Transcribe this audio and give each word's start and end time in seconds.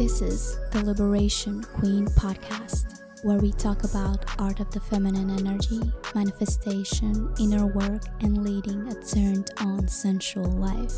This 0.00 0.22
is 0.22 0.58
the 0.70 0.82
Liberation 0.82 1.62
Queen 1.62 2.06
podcast, 2.06 3.02
where 3.22 3.36
we 3.36 3.52
talk 3.52 3.84
about 3.84 4.24
art 4.40 4.58
of 4.58 4.70
the 4.70 4.80
feminine 4.80 5.28
energy, 5.28 5.78
manifestation, 6.14 7.30
inner 7.38 7.66
work, 7.66 8.04
and 8.22 8.42
leading 8.42 8.88
a 8.88 8.94
turned 9.04 9.50
on 9.58 9.86
sensual 9.88 10.50
life. 10.52 10.96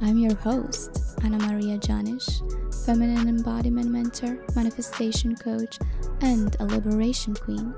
I'm 0.00 0.16
your 0.16 0.36
host, 0.36 1.16
Anna 1.24 1.38
Maria 1.38 1.76
Janish, 1.78 2.30
feminine 2.86 3.28
embodiment 3.28 3.90
mentor, 3.90 4.38
manifestation 4.54 5.34
coach, 5.34 5.80
and 6.20 6.54
a 6.60 6.66
liberation 6.66 7.34
queen. 7.34 7.74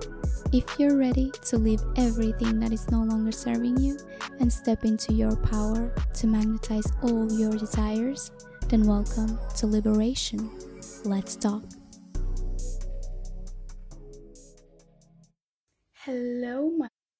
If 0.53 0.79
you're 0.79 0.99
ready 0.99 1.33
to 1.47 1.57
leave 1.57 1.81
everything 1.97 2.61
that 2.61 2.75
is 2.75 2.91
no 2.91 3.03
longer 3.05 3.33
serving 3.33 3.81
you 3.81 3.97
and 4.39 4.53
step 4.53 4.85
into 4.85 5.15
your 5.15 5.35
power 5.35 5.91
to 6.13 6.27
magnetize 6.27 6.93
all 7.01 7.33
your 7.33 7.53
desires, 7.53 8.33
then 8.73 8.87
welcome 8.87 9.39
to 9.55 9.67
Liberation. 9.67 10.51
Let's 11.05 11.37
talk. 11.37 11.63
Hello, 15.93 16.73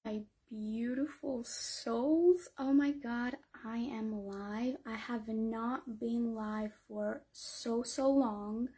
my 0.03 0.21
beautiful 0.49 1.43
souls. 1.43 2.49
Oh 2.57 2.73
my 2.73 2.89
god, 2.89 3.35
I 3.63 3.77
am 3.77 4.25
live. 4.25 4.77
I 4.87 4.95
have 4.95 5.27
not 5.27 5.99
been 5.99 6.33
live 6.33 6.71
for 6.87 7.21
so, 7.33 7.83
so 7.83 8.09
long 8.09 8.69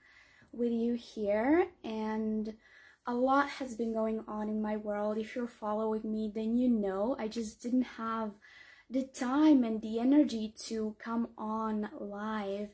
with 0.52 0.74
you 0.74 0.96
here, 0.96 1.68
and 1.86 2.54
a 3.08 3.14
lot 3.14 3.48
has 3.52 3.74
been 3.76 3.94
going 3.94 4.22
on 4.28 4.50
in 4.50 4.62
my 4.62 4.76
world. 4.76 5.18
If 5.18 5.34
you're 5.34 5.48
following 5.48 6.02
me, 6.04 6.30
then 6.36 6.58
you 6.58 6.68
know 6.68 7.16
I 7.18 7.30
just 7.30 7.62
didn't 7.62 7.84
have 7.84 8.32
the 8.90 9.04
time 9.04 9.64
and 9.64 9.82
the 9.82 10.00
energy 10.00 10.54
to 10.66 10.96
come 11.00 11.30
on 11.38 11.90
live. 12.00 12.70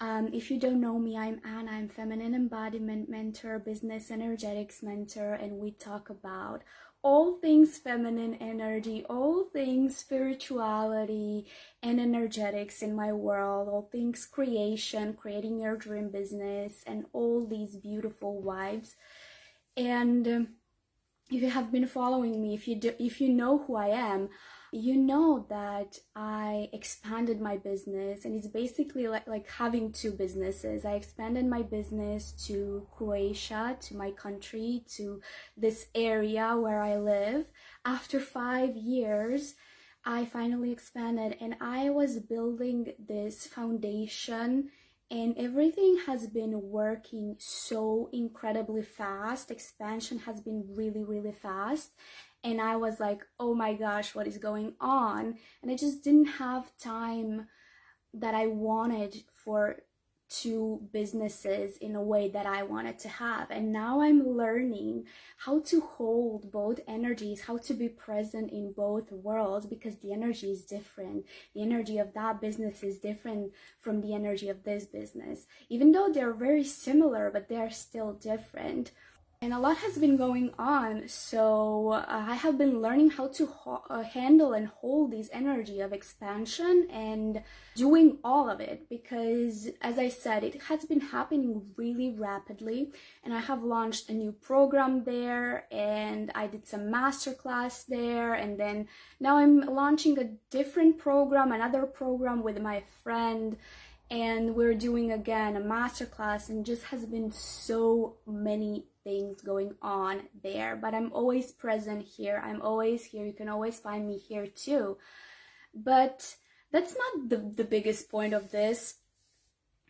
Um, 0.00 0.28
if 0.32 0.50
you 0.50 0.58
don't 0.58 0.80
know 0.80 0.98
me, 0.98 1.16
I'm 1.16 1.40
Anna. 1.44 1.72
I'm 1.72 1.88
feminine 1.88 2.34
embodiment 2.34 3.08
mentor, 3.08 3.58
business 3.58 4.10
energetics 4.10 4.82
mentor, 4.82 5.34
and 5.34 5.58
we 5.58 5.70
talk 5.70 6.10
about 6.10 6.62
all 7.02 7.38
things 7.38 7.78
feminine 7.78 8.34
energy, 8.34 9.04
all 9.08 9.44
things 9.44 9.96
spirituality 9.96 11.46
and 11.82 12.00
energetics 12.00 12.82
in 12.82 12.94
my 12.94 13.12
world, 13.12 13.68
all 13.68 13.88
things 13.90 14.26
creation, 14.26 15.14
creating 15.14 15.60
your 15.60 15.76
dream 15.76 16.10
business, 16.10 16.82
and 16.86 17.06
all 17.12 17.46
these 17.46 17.76
beautiful 17.76 18.42
vibes 18.44 18.96
and 19.76 20.26
um, 20.28 20.48
if 21.30 21.42
you 21.42 21.50
have 21.50 21.72
been 21.72 21.86
following 21.86 22.40
me 22.40 22.54
if 22.54 22.68
you 22.68 22.76
do, 22.76 22.94
if 22.98 23.20
you 23.20 23.28
know 23.28 23.58
who 23.58 23.76
i 23.76 23.88
am 23.88 24.28
you 24.76 24.94
know 24.94 25.46
that 25.48 25.98
i 26.14 26.68
expanded 26.72 27.40
my 27.40 27.56
business 27.56 28.24
and 28.24 28.36
it's 28.36 28.46
basically 28.46 29.08
like, 29.08 29.26
like 29.26 29.48
having 29.48 29.90
two 29.90 30.12
businesses. 30.12 30.84
I 30.84 30.92
expanded 30.92 31.46
my 31.46 31.62
business 31.62 32.32
to 32.46 32.86
croatia 32.94 33.78
to 33.80 33.96
my 33.96 34.10
country 34.10 34.84
to 34.96 35.20
this 35.56 35.86
area 35.94 36.56
where 36.56 36.82
i 36.82 36.96
live. 36.96 37.46
After 37.84 38.20
five 38.20 38.76
years 38.76 39.54
i 40.04 40.24
finally 40.26 40.72
expanded 40.72 41.36
and 41.40 41.56
i 41.60 41.88
was 41.88 42.18
building 42.18 42.92
this 42.98 43.46
foundation 43.46 44.70
and 45.10 45.36
everything 45.38 46.00
has 46.06 46.26
been 46.26 46.60
working 46.62 47.36
so 47.38 48.10
incredibly 48.12 48.82
fast. 48.82 49.52
Expansion 49.52 50.18
has 50.20 50.40
been 50.40 50.64
really 50.74 51.02
really 51.02 51.32
fast 51.32 51.92
and 52.46 52.60
i 52.60 52.76
was 52.76 53.00
like 53.00 53.20
oh 53.40 53.54
my 53.54 53.74
gosh 53.74 54.14
what 54.14 54.26
is 54.26 54.38
going 54.38 54.72
on 54.80 55.36
and 55.62 55.70
i 55.70 55.76
just 55.76 56.02
didn't 56.02 56.26
have 56.26 56.76
time 56.78 57.46
that 58.14 58.34
i 58.34 58.46
wanted 58.46 59.22
for 59.34 59.76
two 60.28 60.80
businesses 60.92 61.76
in 61.78 61.94
a 61.94 62.02
way 62.02 62.28
that 62.28 62.46
I 62.46 62.64
wanted 62.64 62.98
to 63.00 63.08
have. 63.08 63.50
And 63.50 63.72
now 63.72 64.00
I'm 64.00 64.36
learning 64.36 65.04
how 65.38 65.60
to 65.60 65.80
hold 65.80 66.50
both 66.50 66.80
energies, 66.88 67.42
how 67.42 67.58
to 67.58 67.74
be 67.74 67.88
present 67.88 68.50
in 68.50 68.72
both 68.72 69.12
worlds 69.12 69.66
because 69.66 69.96
the 69.96 70.12
energy 70.12 70.50
is 70.50 70.64
different. 70.64 71.26
The 71.54 71.62
energy 71.62 71.98
of 71.98 72.12
that 72.14 72.40
business 72.40 72.82
is 72.82 72.98
different 72.98 73.52
from 73.80 74.00
the 74.00 74.14
energy 74.14 74.48
of 74.48 74.64
this 74.64 74.84
business. 74.84 75.46
Even 75.68 75.92
though 75.92 76.08
they're 76.12 76.32
very 76.32 76.64
similar, 76.64 77.30
but 77.30 77.48
they're 77.48 77.70
still 77.70 78.14
different 78.14 78.90
and 79.42 79.52
a 79.52 79.58
lot 79.58 79.76
has 79.76 79.98
been 79.98 80.16
going 80.16 80.50
on 80.58 81.06
so 81.06 81.92
uh, 81.92 82.04
i 82.08 82.34
have 82.34 82.56
been 82.56 82.80
learning 82.80 83.10
how 83.10 83.26
to 83.26 83.48
uh, 83.66 84.02
handle 84.02 84.54
and 84.54 84.68
hold 84.68 85.10
this 85.10 85.28
energy 85.32 85.80
of 85.80 85.92
expansion 85.92 86.86
and 86.90 87.42
doing 87.74 88.16
all 88.24 88.48
of 88.48 88.60
it 88.60 88.88
because 88.88 89.68
as 89.82 89.98
i 89.98 90.08
said 90.08 90.42
it 90.42 90.62
has 90.62 90.84
been 90.84 91.00
happening 91.00 91.62
really 91.76 92.10
rapidly. 92.10 92.90
And 93.24 93.34
i 93.34 93.40
have 93.40 93.62
launched 93.62 94.08
a 94.08 94.14
new 94.14 94.32
program 94.32 95.04
there 95.04 95.66
and 95.70 96.30
i 96.34 96.46
did 96.46 96.66
some 96.66 96.92
masterclass 96.92 97.84
there 97.86 98.34
and 98.34 98.58
then 98.58 98.88
now 99.20 99.36
i'm 99.36 99.60
launching 99.60 100.18
a 100.18 100.30
different 100.50 100.98
program 100.98 101.52
another 101.52 101.84
program 101.84 102.42
with 102.42 102.60
my 102.60 102.82
friend 103.02 103.56
and 104.10 104.54
we're 104.54 104.74
doing 104.74 105.12
again 105.12 105.56
a 105.56 105.60
masterclass 105.60 106.48
and 106.48 106.64
just 106.64 106.84
has 106.84 107.04
been 107.06 107.32
so 107.32 108.16
many 108.26 108.86
things 109.02 109.40
going 109.40 109.74
on 109.82 110.22
there. 110.42 110.76
But 110.76 110.94
i'm 110.94 111.12
always 111.12 111.52
present 111.52 112.02
here. 112.02 112.42
I'm 112.44 112.62
always 112.62 113.04
here. 113.04 113.26
You 113.26 113.32
can 113.32 113.48
always 113.48 113.78
find 113.78 114.06
me 114.06 114.18
here 114.18 114.46
too. 114.46 114.98
But 115.74 116.36
that's 116.72 116.96
not 116.96 117.28
the, 117.28 117.36
the 117.56 117.64
biggest 117.64 118.10
point 118.10 118.32
of 118.32 118.50
this 118.50 118.94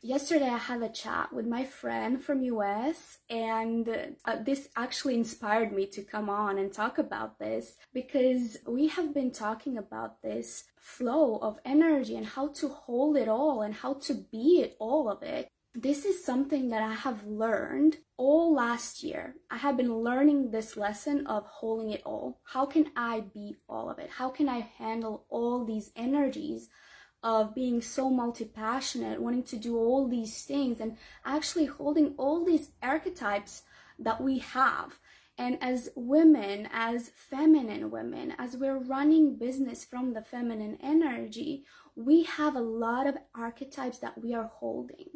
yesterday 0.07 0.49
i 0.49 0.57
had 0.57 0.81
a 0.83 0.89
chat 0.89 1.33
with 1.33 1.47
my 1.47 1.65
friend 1.65 2.23
from 2.23 2.41
us 2.41 3.19
and 3.29 3.89
uh, 4.25 4.37
this 4.45 4.69
actually 4.77 5.15
inspired 5.15 5.73
me 5.73 5.85
to 5.85 6.01
come 6.01 6.31
on 6.31 6.59
and 6.59 6.73
talk 6.73 6.97
about 6.99 7.41
this 7.41 7.75
because 7.93 8.57
we 8.69 8.87
have 8.87 9.13
been 9.13 9.33
talking 9.33 9.77
about 9.77 10.23
this 10.23 10.65
flow 10.79 11.39
of 11.39 11.59
energy 11.65 12.15
and 12.15 12.27
how 12.27 12.47
to 12.47 12.69
hold 12.69 13.17
it 13.17 13.27
all 13.27 13.63
and 13.63 13.75
how 13.75 13.95
to 13.95 14.15
be 14.15 14.61
it 14.61 14.77
all 14.79 15.11
of 15.11 15.25
it 15.25 15.49
this 15.75 16.05
is 16.05 16.25
something 16.25 16.71
that 16.71 16.83
I 16.83 16.95
have 16.95 17.27
learned 17.27 17.99
all 18.17 18.55
last 18.55 19.03
year. 19.03 19.35
I 19.51 19.59
have 19.59 19.77
been 19.77 19.95
learning 19.99 20.51
this 20.51 20.75
lesson 20.75 21.27
of 21.27 21.45
holding 21.45 21.91
it 21.91 22.01
all. 22.07 22.41
How 22.45 22.65
can 22.65 22.91
I 22.97 23.25
be 23.35 23.57
all 23.69 23.91
of 23.91 23.99
it? 23.99 24.09
How 24.09 24.31
can 24.31 24.49
I 24.49 24.61
handle 24.79 25.27
all 25.29 25.67
these 25.67 25.93
energies 25.95 26.71
of 27.27 27.57
being 27.57 27.83
so 27.83 28.09
multi-passionate, 28.09 29.21
wanting 29.21 29.43
to 29.43 29.57
do 29.57 29.77
all 29.77 30.07
these 30.07 30.45
things 30.45 30.81
and 30.81 30.97
actually 31.25 31.67
holding 31.67 32.15
all 32.17 32.45
these 32.45 32.71
archetypes 32.81 33.63
that 33.99 34.21
we 34.21 34.39
have. 34.39 35.01
And 35.37 35.59
as 35.61 35.91
women, 35.97 36.69
as 36.73 37.11
feminine 37.15 37.91
women, 37.91 38.35
as 38.39 38.57
we're 38.57 38.79
running 38.79 39.37
business 39.37 39.85
from 39.85 40.13
the 40.13 40.23
feminine 40.23 40.79
energy, 40.81 41.65
we 41.97 42.23
have 42.23 42.55
a 42.55 42.61
lot 42.61 43.09
of 43.09 43.19
archetypes 43.35 43.99
that 43.99 44.17
we 44.23 44.33
are 44.33 44.51
holding 44.61 45.09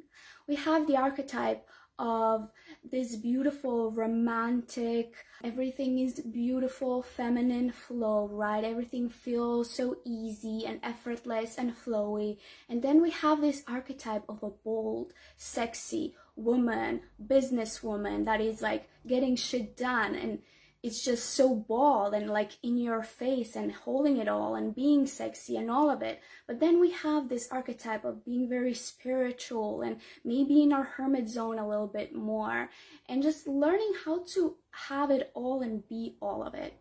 we 0.50 0.56
have 0.56 0.86
the 0.88 0.96
archetype 0.96 1.64
of 1.98 2.50
this 2.82 3.16
beautiful 3.16 3.90
romantic 3.90 5.14
everything 5.44 5.98
is 5.98 6.20
beautiful 6.20 7.02
feminine 7.02 7.70
flow 7.70 8.28
right? 8.28 8.64
Everything 8.64 9.08
feels 9.08 9.70
so 9.70 9.98
easy 10.04 10.64
and 10.66 10.80
effortless 10.82 11.56
and 11.56 11.74
flowy. 11.76 12.38
And 12.68 12.82
then 12.82 13.02
we 13.02 13.10
have 13.10 13.40
this 13.40 13.62
archetype 13.66 14.24
of 14.28 14.42
a 14.42 14.50
bold 14.50 15.12
sexy 15.36 16.14
woman 16.36 17.02
businesswoman 17.24 18.24
that 18.24 18.40
is 18.40 18.62
like 18.62 18.88
getting 19.06 19.36
shit 19.36 19.76
done 19.76 20.14
and 20.14 20.40
it's 20.82 21.04
just 21.04 21.34
so 21.34 21.54
bold 21.54 22.14
and 22.14 22.30
like 22.30 22.52
in 22.62 22.78
your 22.78 23.02
face 23.02 23.54
and 23.54 23.70
holding 23.70 24.16
it 24.16 24.28
all 24.28 24.54
and 24.54 24.74
being 24.74 25.06
sexy 25.06 25.56
and 25.56 25.70
all 25.70 25.90
of 25.90 26.00
it. 26.00 26.20
But 26.46 26.58
then 26.58 26.80
we 26.80 26.92
have 26.92 27.28
this 27.28 27.48
archetype 27.50 28.04
of 28.04 28.24
being 28.24 28.48
very 28.48 28.72
spiritual 28.72 29.82
and 29.82 30.00
maybe 30.24 30.62
in 30.62 30.72
our 30.72 30.84
hermit 30.84 31.28
zone 31.28 31.58
a 31.58 31.68
little 31.68 31.86
bit 31.86 32.14
more 32.14 32.70
and 33.08 33.22
just 33.22 33.46
learning 33.46 33.92
how 34.04 34.24
to 34.34 34.56
have 34.70 35.10
it 35.10 35.30
all 35.34 35.60
and 35.60 35.86
be 35.86 36.16
all 36.20 36.42
of 36.46 36.54
it. 36.54 36.74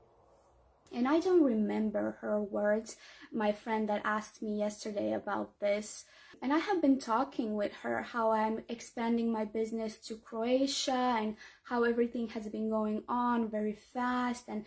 And 0.92 1.08
I 1.08 1.20
don't 1.20 1.44
remember 1.44 2.18
her 2.22 2.42
words, 2.42 2.96
my 3.32 3.52
friend 3.52 3.88
that 3.90 4.02
asked 4.04 4.42
me 4.42 4.58
yesterday 4.58 5.14
about 5.14 5.60
this. 5.60 6.06
And 6.42 6.54
I 6.54 6.58
have 6.60 6.82
been 6.82 7.00
talking 7.00 7.56
with 7.56 7.74
her 7.84 8.02
how 8.02 8.32
I'm 8.32 8.64
expanding 8.70 9.32
my 9.32 9.46
business 9.46 9.98
to 10.08 10.16
Croatia 10.16 11.18
and 11.20 11.36
how 11.64 11.84
everything 11.84 12.30
has 12.30 12.48
been 12.48 12.70
going 12.70 13.04
on 13.10 13.50
very 13.50 13.78
fast 13.94 14.46
and 14.48 14.66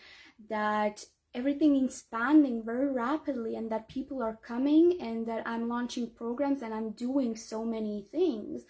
that 0.50 1.04
everything 1.34 1.76
is 1.76 1.84
expanding 1.84 2.62
very 2.62 2.92
rapidly 2.92 3.56
and 3.56 3.70
that 3.70 3.88
people 3.88 4.22
are 4.22 4.38
coming 4.46 5.00
and 5.00 5.26
that 5.26 5.46
I'm 5.46 5.68
launching 5.68 6.10
programs 6.10 6.62
and 6.62 6.74
I'm 6.74 6.90
doing 6.90 7.36
so 7.36 7.64
many 7.64 8.06
things. 8.12 8.62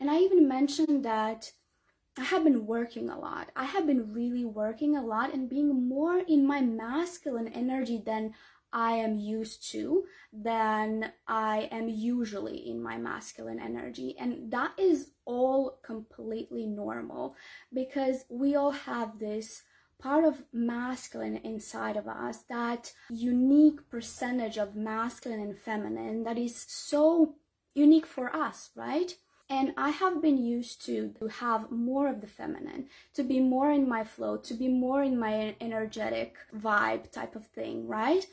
And 0.00 0.10
I 0.10 0.18
even 0.20 0.48
mentioned 0.48 1.04
that 1.04 1.52
I 2.18 2.24
have 2.24 2.44
been 2.44 2.66
working 2.66 3.10
a 3.10 3.18
lot. 3.18 3.50
I 3.54 3.64
have 3.64 3.86
been 3.86 4.12
really 4.12 4.44
working 4.44 4.96
a 4.96 5.04
lot 5.04 5.32
and 5.32 5.48
being 5.48 5.88
more 5.88 6.18
in 6.18 6.46
my 6.46 6.60
masculine 6.60 7.48
energy 7.48 8.02
than 8.04 8.34
I 8.72 8.92
am 8.92 9.18
used 9.18 9.70
to, 9.72 10.04
than 10.32 11.12
I 11.26 11.68
am 11.72 11.88
usually 11.88 12.68
in 12.68 12.82
my 12.82 12.98
masculine 12.98 13.60
energy. 13.60 14.14
And 14.18 14.50
that 14.52 14.72
is 14.78 15.12
all 15.24 15.78
completely 15.82 16.66
normal 16.66 17.36
because 17.72 18.24
we 18.28 18.54
all 18.54 18.72
have 18.72 19.18
this 19.18 19.62
part 20.00 20.24
of 20.24 20.44
masculine 20.52 21.36
inside 21.36 21.96
of 21.96 22.06
us, 22.06 22.44
that 22.48 22.92
unique 23.10 23.88
percentage 23.90 24.56
of 24.56 24.76
masculine 24.76 25.40
and 25.40 25.58
feminine 25.58 26.22
that 26.24 26.38
is 26.38 26.64
so 26.68 27.34
unique 27.74 28.06
for 28.06 28.34
us, 28.34 28.70
right? 28.76 29.14
And 29.50 29.72
I 29.78 29.90
have 29.90 30.20
been 30.20 30.44
used 30.44 30.84
to, 30.86 31.14
to 31.18 31.28
have 31.28 31.70
more 31.70 32.06
of 32.08 32.20
the 32.20 32.26
feminine, 32.26 32.88
to 33.14 33.22
be 33.22 33.40
more 33.40 33.72
in 33.72 33.88
my 33.88 34.04
flow, 34.04 34.36
to 34.36 34.54
be 34.54 34.68
more 34.68 35.02
in 35.02 35.18
my 35.18 35.56
energetic 35.60 36.36
vibe 36.54 37.10
type 37.10 37.34
of 37.34 37.46
thing, 37.46 37.88
right? 37.88 38.26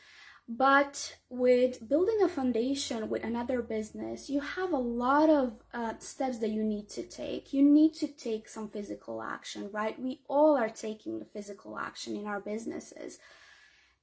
But 0.48 1.18
with 1.28 1.90
building 1.90 2.22
a 2.24 2.30
foundation 2.30 3.10
with 3.10 3.24
another 3.24 3.64
business, 3.64 4.30
you 4.30 4.42
have 4.42 4.74
a 4.74 4.78
lot 4.78 5.28
of 5.30 5.54
uh, 5.74 5.94
steps 5.98 6.38
that 6.40 6.52
you 6.52 6.64
need 6.64 6.88
to 6.90 7.02
take. 7.02 7.52
You 7.52 7.64
need 7.64 7.96
to 7.96 8.08
take 8.08 8.48
some 8.48 8.70
physical 8.70 9.24
action, 9.24 9.70
right? 9.74 10.00
We 10.00 10.22
all 10.28 10.56
are 10.56 10.70
taking 10.70 11.18
the 11.18 11.26
physical 11.26 11.80
action 11.80 12.16
in 12.16 12.28
our 12.28 12.40
businesses. 12.40 13.18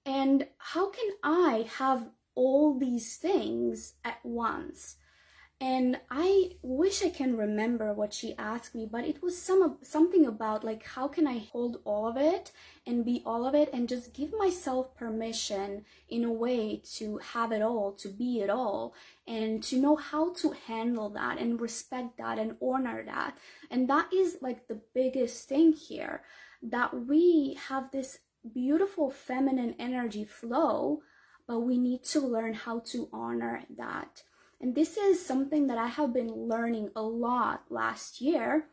And 0.04 0.48
how 0.58 0.90
can 0.90 1.10
I 1.22 1.68
have 1.76 2.08
all 2.34 2.76
these 2.76 3.18
things 3.18 3.94
at 4.04 4.18
once? 4.24 4.96
And 5.62 5.96
i 6.10 6.50
wish 6.62 7.02
i 7.04 7.08
can 7.08 7.36
remember 7.36 7.94
what 7.94 8.12
she 8.12 8.34
asked 8.36 8.74
me 8.74 8.84
but 8.90 9.04
it 9.04 9.22
was 9.22 9.40
some 9.40 9.78
something 9.80 10.26
about 10.26 10.64
like 10.64 10.84
how 10.84 11.06
can 11.06 11.26
i 11.26 11.38
hold 11.38 11.78
all 11.84 12.08
of 12.08 12.16
it 12.16 12.50
and 12.84 13.04
be 13.04 13.22
all 13.24 13.46
of 13.46 13.54
it 13.54 13.70
and 13.72 13.88
just 13.88 14.12
give 14.12 14.32
myself 14.36 14.94
permission 14.96 15.84
in 16.08 16.24
a 16.24 16.32
way 16.32 16.82
to 16.96 17.18
have 17.18 17.52
it 17.52 17.62
all 17.62 17.92
to 17.92 18.08
be 18.08 18.40
it 18.40 18.50
all 18.50 18.92
and 19.26 19.62
to 19.62 19.76
know 19.76 19.94
how 19.94 20.32
to 20.34 20.50
handle 20.66 21.08
that 21.10 21.38
and 21.38 21.60
respect 21.60 22.18
that 22.18 22.38
and 22.38 22.56
honor 22.60 23.04
that. 23.04 23.36
And 23.70 23.88
that 23.88 24.12
is 24.12 24.38
like 24.40 24.66
the 24.66 24.80
biggest 24.94 25.48
thing 25.48 25.72
here 25.72 26.22
that 26.62 27.06
we 27.06 27.56
have 27.68 27.90
this 27.90 28.18
beautiful 28.52 29.10
feminine 29.10 29.76
energy 29.78 30.24
flow 30.24 31.00
but 31.46 31.60
we 31.60 31.78
need 31.78 32.02
to 32.02 32.20
learn 32.20 32.54
how 32.54 32.80
to 32.80 33.08
honor 33.12 33.62
that 33.76 34.22
and 34.62 34.76
this 34.76 34.96
is 34.96 35.24
something 35.24 35.66
that 35.66 35.76
I 35.76 35.88
have 35.88 36.14
been 36.14 36.48
learning 36.48 36.90
a 36.94 37.02
lot 37.02 37.64
last 37.68 38.20
year. 38.20 38.66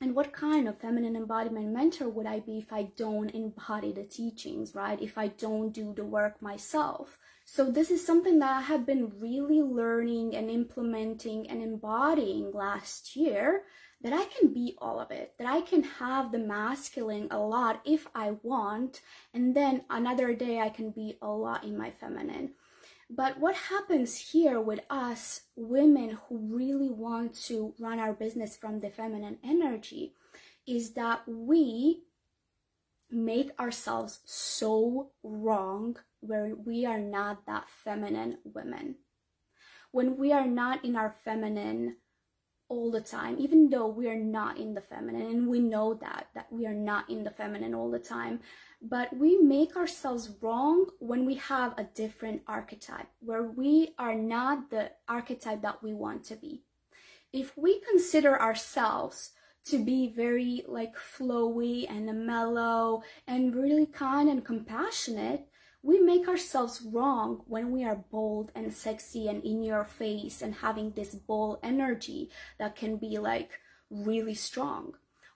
And 0.00 0.14
what 0.14 0.32
kind 0.32 0.68
of 0.68 0.78
feminine 0.78 1.16
embodiment 1.16 1.72
mentor 1.72 2.08
would 2.08 2.26
I 2.26 2.40
be 2.40 2.58
if 2.58 2.72
I 2.72 2.84
don't 2.96 3.30
embody 3.30 3.92
the 3.92 4.04
teachings, 4.04 4.74
right? 4.74 5.00
If 5.00 5.18
I 5.18 5.28
don't 5.28 5.70
do 5.70 5.92
the 5.94 6.04
work 6.04 6.40
myself. 6.40 7.18
So 7.44 7.70
this 7.70 7.90
is 7.90 8.04
something 8.04 8.38
that 8.38 8.50
I 8.50 8.60
have 8.62 8.86
been 8.86 9.12
really 9.18 9.60
learning 9.60 10.36
and 10.36 10.48
implementing 10.48 11.50
and 11.50 11.62
embodying 11.62 12.52
last 12.52 13.16
year 13.16 13.62
that 14.02 14.12
I 14.12 14.24
can 14.24 14.52
be 14.52 14.76
all 14.78 14.98
of 14.98 15.10
it, 15.10 15.34
that 15.38 15.46
I 15.46 15.60
can 15.60 15.82
have 15.84 16.32
the 16.32 16.38
masculine 16.38 17.28
a 17.30 17.38
lot 17.38 17.80
if 17.84 18.06
I 18.14 18.32
want, 18.42 19.00
and 19.32 19.54
then 19.54 19.84
another 19.90 20.34
day 20.34 20.58
I 20.60 20.70
can 20.70 20.90
be 20.90 21.18
a 21.22 21.28
lot 21.28 21.64
in 21.64 21.78
my 21.78 21.90
feminine. 21.90 22.54
But 23.14 23.38
what 23.38 23.54
happens 23.54 24.16
here 24.16 24.58
with 24.58 24.80
us 24.88 25.42
women 25.54 26.18
who 26.28 26.38
really 26.38 26.88
want 26.88 27.34
to 27.44 27.74
run 27.78 27.98
our 27.98 28.14
business 28.14 28.56
from 28.56 28.80
the 28.80 28.88
feminine 28.88 29.36
energy 29.44 30.14
is 30.66 30.94
that 30.94 31.20
we 31.26 32.04
make 33.10 33.50
ourselves 33.60 34.20
so 34.24 35.10
wrong 35.22 35.98
where 36.20 36.54
we 36.54 36.86
are 36.86 36.98
not 36.98 37.44
that 37.44 37.68
feminine 37.68 38.38
women. 38.44 38.96
When 39.90 40.16
we 40.16 40.32
are 40.32 40.46
not 40.46 40.82
in 40.82 40.96
our 40.96 41.14
feminine 41.22 41.96
all 42.72 42.90
the 42.90 43.02
time, 43.02 43.36
even 43.38 43.68
though 43.68 43.86
we 43.86 44.08
are 44.08 44.24
not 44.38 44.56
in 44.56 44.72
the 44.72 44.80
feminine, 44.80 45.26
and 45.26 45.46
we 45.46 45.60
know 45.60 45.92
that, 45.92 46.28
that 46.34 46.50
we 46.50 46.66
are 46.66 46.80
not 46.90 47.08
in 47.10 47.22
the 47.22 47.30
feminine 47.30 47.74
all 47.74 47.90
the 47.90 47.98
time, 47.98 48.40
but 48.80 49.14
we 49.14 49.36
make 49.36 49.76
ourselves 49.76 50.30
wrong 50.40 50.86
when 50.98 51.26
we 51.26 51.34
have 51.34 51.78
a 51.78 51.88
different 51.94 52.40
archetype, 52.46 53.08
where 53.20 53.42
we 53.42 53.94
are 53.98 54.14
not 54.14 54.70
the 54.70 54.90
archetype 55.06 55.60
that 55.60 55.82
we 55.82 55.92
want 55.92 56.24
to 56.24 56.34
be. 56.34 56.62
If 57.30 57.56
we 57.58 57.80
consider 57.80 58.40
ourselves 58.40 59.32
to 59.66 59.84
be 59.84 60.08
very 60.08 60.64
like 60.66 60.94
flowy 60.96 61.86
and 61.90 62.26
mellow 62.26 63.02
and 63.28 63.54
really 63.54 63.86
kind 63.86 64.30
and 64.30 64.44
compassionate, 64.44 65.46
we 65.82 65.98
make 65.98 66.28
ourselves 66.28 66.80
wrong 66.82 67.42
when 67.46 67.72
we 67.72 67.84
are 67.84 68.04
bold 68.10 68.52
and 68.54 68.72
sexy 68.72 69.28
and 69.28 69.42
in 69.44 69.62
your 69.64 69.84
face 69.84 70.40
and 70.40 70.54
having 70.54 70.92
this 70.92 71.14
bold 71.14 71.58
energy 71.62 72.30
that 72.58 72.76
can 72.76 72.96
be 72.96 73.18
like 73.18 73.50
really 73.90 74.34
strong. 74.34 74.94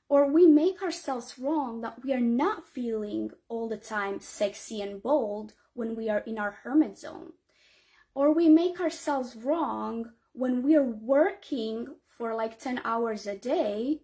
Or 0.09 0.31
we 0.31 0.47
make 0.47 0.83
ourselves 0.83 1.37
wrong 1.37 1.81
that 1.81 2.05
we 2.05 2.13
are 2.13 2.21
not 2.21 2.69
feeling 2.69 3.33
all 3.49 3.69
the 3.69 3.77
time 3.77 4.21
sexy 4.21 4.81
and 4.81 5.03
bold 5.03 5.55
when 5.75 5.97
we 5.97 6.09
are 6.09 6.21
in 6.21 6.39
our 6.39 6.53
hermit 6.63 6.97
zone. 6.97 7.33
Or 8.15 8.33
we 8.33 8.49
make 8.49 8.81
ourselves 8.81 9.35
wrong 9.35 10.13
when 10.33 10.63
we 10.63 10.77
are 10.77 10.85
working 10.85 11.97
for 12.07 12.35
like 12.35 12.59
10 12.59 12.81
hours 12.85 13.27
a 13.27 13.37
day 13.37 14.01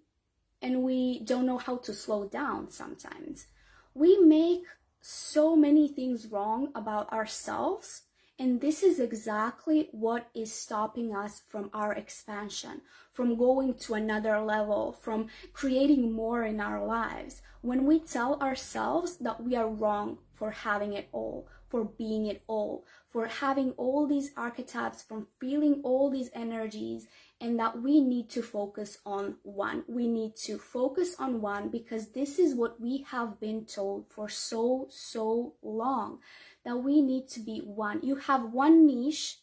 and 0.61 0.83
we 0.83 1.21
don't 1.21 1.47
know 1.47 1.59
how 1.59 1.77
to 1.79 1.95
slow 1.95 2.27
down 2.27 2.69
sometimes. 2.69 3.47
We 3.95 4.19
make 4.19 4.65
so 5.03 5.55
many 5.55 5.89
things 5.89 6.29
wrong 6.29 6.71
about 6.75 7.13
ourselves 7.13 8.03
and 8.43 8.61
this 8.61 8.83
is 8.83 8.99
exactly 8.99 9.89
what 9.93 10.29
is 10.35 10.53
stopping 10.53 11.15
us 11.15 11.43
from 11.49 11.71
our 11.73 11.93
expansion, 11.93 12.81
from 13.13 13.37
going 13.37 13.75
to 13.75 13.95
another 13.95 14.41
level, 14.41 14.93
from 14.93 15.29
creating 15.53 16.11
more 16.11 16.43
in 16.43 16.61
our 16.61 16.85
lives. 16.85 17.43
When 17.61 17.85
we 17.85 18.01
tell 18.01 18.41
ourselves 18.41 19.19
that 19.19 19.43
we 19.45 19.55
are 19.55 19.69
wrong 19.69 20.19
for 20.33 20.51
having 20.51 20.95
it 20.95 21.09
all, 21.13 21.47
for 21.73 21.87
being 21.87 22.27
it 22.27 22.43
all, 22.47 22.85
for 23.09 23.27
having 23.27 23.71
all 23.79 24.07
these 24.07 24.31
archetypes, 24.37 25.03
from 25.03 25.27
feeling 25.41 25.81
all 25.83 26.11
these 26.11 26.31
energies, 26.35 27.09
and 27.41 27.59
that 27.59 27.81
we 27.81 27.99
need 27.99 28.29
to 28.29 28.43
focus 28.43 28.99
on 29.07 29.37
one. 29.43 29.83
We 29.89 30.07
need 30.07 30.37
to 30.45 30.59
focus 30.59 31.17
on 31.19 31.41
one 31.41 31.71
because 31.71 32.11
this 32.11 32.39
is 32.39 32.55
what 32.55 32.79
we 32.79 33.07
have 33.09 33.41
been 33.41 33.65
told 33.65 34.05
for 34.11 34.29
so, 34.29 34.87
so 34.91 35.55
long 35.63 36.19
that 36.63 36.77
we 36.77 37.01
need 37.01 37.27
to 37.31 37.41
be 37.41 37.61
one. 37.61 38.01
You 38.03 38.17
have 38.17 38.53
one 38.53 38.87
niche 38.87 39.39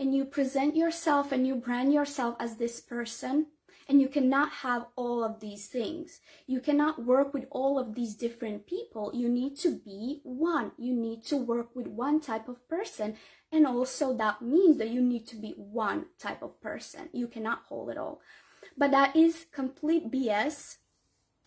and 0.00 0.12
you 0.12 0.24
present 0.24 0.74
yourself 0.74 1.30
and 1.30 1.46
you 1.46 1.54
brand 1.54 1.94
yourself 1.94 2.34
as 2.40 2.56
this 2.56 2.80
person 2.80 3.46
and 3.88 4.02
you 4.02 4.08
cannot 4.08 4.52
have 4.52 4.86
all 4.96 5.24
of 5.24 5.40
these 5.40 5.66
things. 5.66 6.20
You 6.46 6.60
cannot 6.60 7.04
work 7.04 7.32
with 7.32 7.46
all 7.50 7.78
of 7.78 7.94
these 7.94 8.14
different 8.14 8.66
people. 8.66 9.10
You 9.14 9.28
need 9.28 9.56
to 9.60 9.78
be 9.78 10.20
one. 10.24 10.72
You 10.76 10.94
need 10.94 11.24
to 11.26 11.36
work 11.36 11.74
with 11.74 11.86
one 11.86 12.20
type 12.20 12.48
of 12.48 12.68
person. 12.68 13.16
And 13.50 13.66
also 13.66 14.14
that 14.18 14.42
means 14.42 14.76
that 14.76 14.90
you 14.90 15.00
need 15.00 15.26
to 15.28 15.36
be 15.36 15.54
one 15.56 16.06
type 16.18 16.42
of 16.42 16.60
person. 16.60 17.08
You 17.12 17.28
cannot 17.28 17.62
hold 17.68 17.88
it 17.90 17.96
all. 17.96 18.20
But 18.76 18.90
that 18.90 19.16
is 19.16 19.46
complete 19.52 20.10
BS 20.10 20.76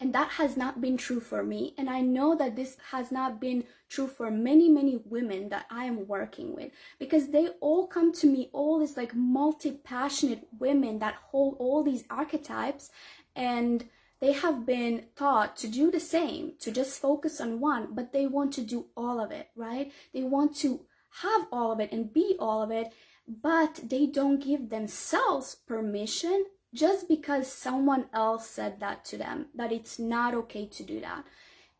and 0.01 0.13
that 0.13 0.31
has 0.31 0.57
not 0.57 0.81
been 0.81 0.97
true 0.97 1.19
for 1.19 1.43
me. 1.43 1.75
And 1.77 1.87
I 1.87 2.01
know 2.01 2.35
that 2.35 2.55
this 2.55 2.75
has 2.89 3.11
not 3.11 3.39
been 3.39 3.65
true 3.87 4.07
for 4.07 4.31
many, 4.31 4.67
many 4.67 4.99
women 5.05 5.49
that 5.49 5.67
I 5.69 5.85
am 5.85 6.07
working 6.07 6.55
with 6.55 6.71
because 6.97 7.27
they 7.27 7.49
all 7.61 7.85
come 7.85 8.11
to 8.13 8.25
me, 8.25 8.49
all 8.51 8.79
these 8.79 8.97
like 8.97 9.13
multi 9.13 9.71
passionate 9.71 10.47
women 10.57 10.97
that 10.99 11.15
hold 11.29 11.55
all 11.59 11.83
these 11.83 12.03
archetypes 12.09 12.89
and 13.35 13.85
they 14.19 14.31
have 14.31 14.65
been 14.65 15.05
taught 15.15 15.55
to 15.57 15.67
do 15.67 15.91
the 15.91 15.99
same, 15.99 16.53
to 16.59 16.71
just 16.71 16.99
focus 16.99 17.39
on 17.39 17.59
one, 17.59 17.89
but 17.91 18.11
they 18.11 18.25
want 18.25 18.53
to 18.53 18.61
do 18.61 18.87
all 18.97 19.23
of 19.23 19.31
it, 19.31 19.49
right? 19.55 19.91
They 20.13 20.23
want 20.23 20.55
to 20.57 20.81
have 21.21 21.45
all 21.51 21.71
of 21.71 21.79
it 21.79 21.91
and 21.91 22.11
be 22.11 22.35
all 22.39 22.63
of 22.63 22.71
it, 22.71 22.91
but 23.27 23.79
they 23.83 24.07
don't 24.07 24.43
give 24.43 24.69
themselves 24.69 25.55
permission 25.67 26.45
just 26.73 27.07
because 27.07 27.51
someone 27.51 28.05
else 28.13 28.47
said 28.47 28.79
that 28.79 29.03
to 29.05 29.17
them, 29.17 29.47
that 29.55 29.71
it's 29.71 29.99
not 29.99 30.33
okay 30.33 30.65
to 30.67 30.83
do 30.83 31.01
that. 31.01 31.25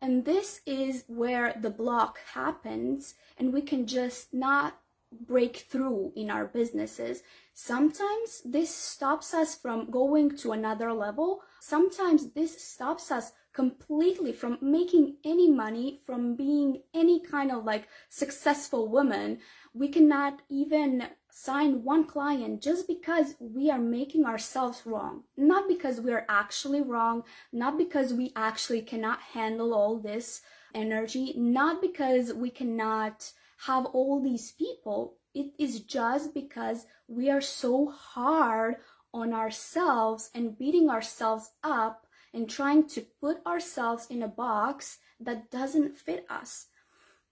And 0.00 0.24
this 0.24 0.60
is 0.66 1.04
where 1.06 1.54
the 1.60 1.70
block 1.70 2.18
happens, 2.34 3.14
and 3.38 3.52
we 3.52 3.62
can 3.62 3.86
just 3.86 4.34
not 4.34 4.78
break 5.26 5.66
through 5.70 6.12
in 6.16 6.30
our 6.30 6.46
businesses. 6.46 7.22
Sometimes 7.54 8.42
this 8.44 8.74
stops 8.74 9.34
us 9.34 9.54
from 9.54 9.90
going 9.90 10.36
to 10.38 10.52
another 10.52 10.92
level. 10.92 11.42
Sometimes 11.60 12.32
this 12.32 12.62
stops 12.62 13.10
us 13.10 13.32
completely 13.52 14.32
from 14.32 14.58
making 14.62 15.16
any 15.24 15.50
money, 15.50 16.00
from 16.06 16.34
being 16.34 16.82
any 16.94 17.20
kind 17.20 17.52
of 17.52 17.64
like 17.64 17.88
successful 18.08 18.88
woman. 18.88 19.38
We 19.74 19.88
cannot 19.88 20.40
even 20.48 21.04
sign 21.34 21.82
one 21.82 22.04
client 22.04 22.60
just 22.60 22.86
because 22.86 23.36
we 23.40 23.70
are 23.70 23.78
making 23.78 24.26
ourselves 24.26 24.82
wrong. 24.84 25.22
Not 25.34 25.66
because 25.66 25.98
we 25.98 26.12
are 26.12 26.26
actually 26.28 26.82
wrong, 26.82 27.24
not 27.50 27.78
because 27.78 28.12
we 28.12 28.32
actually 28.36 28.82
cannot 28.82 29.18
handle 29.32 29.72
all 29.72 29.98
this 29.98 30.42
energy, 30.74 31.32
not 31.34 31.80
because 31.80 32.34
we 32.34 32.50
cannot 32.50 33.32
have 33.66 33.86
all 33.86 34.22
these 34.22 34.52
people. 34.52 35.14
It 35.34 35.52
is 35.58 35.80
just 35.80 36.34
because 36.34 36.84
we 37.08 37.30
are 37.30 37.40
so 37.40 37.88
hard 37.88 38.76
on 39.14 39.32
ourselves 39.32 40.30
and 40.34 40.58
beating 40.58 40.90
ourselves 40.90 41.52
up 41.64 42.06
and 42.34 42.48
trying 42.48 42.86
to 42.88 43.06
put 43.22 43.38
ourselves 43.46 44.06
in 44.10 44.22
a 44.22 44.28
box 44.28 44.98
that 45.18 45.50
doesn't 45.50 45.96
fit 45.96 46.26
us. 46.28 46.66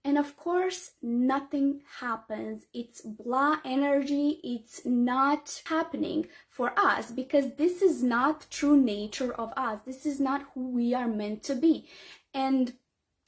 And 0.03 0.17
of 0.17 0.35
course, 0.35 0.91
nothing 1.01 1.81
happens. 1.99 2.65
It's 2.73 3.01
blah 3.01 3.57
energy. 3.63 4.39
It's 4.43 4.83
not 4.83 5.61
happening 5.65 6.27
for 6.49 6.73
us 6.77 7.11
because 7.11 7.55
this 7.55 7.83
is 7.83 8.01
not 8.01 8.47
true 8.49 8.81
nature 8.81 9.31
of 9.33 9.53
us. 9.55 9.81
This 9.85 10.05
is 10.07 10.19
not 10.19 10.47
who 10.53 10.69
we 10.69 10.95
are 10.95 11.07
meant 11.07 11.43
to 11.43 11.55
be. 11.55 11.87
And 12.33 12.73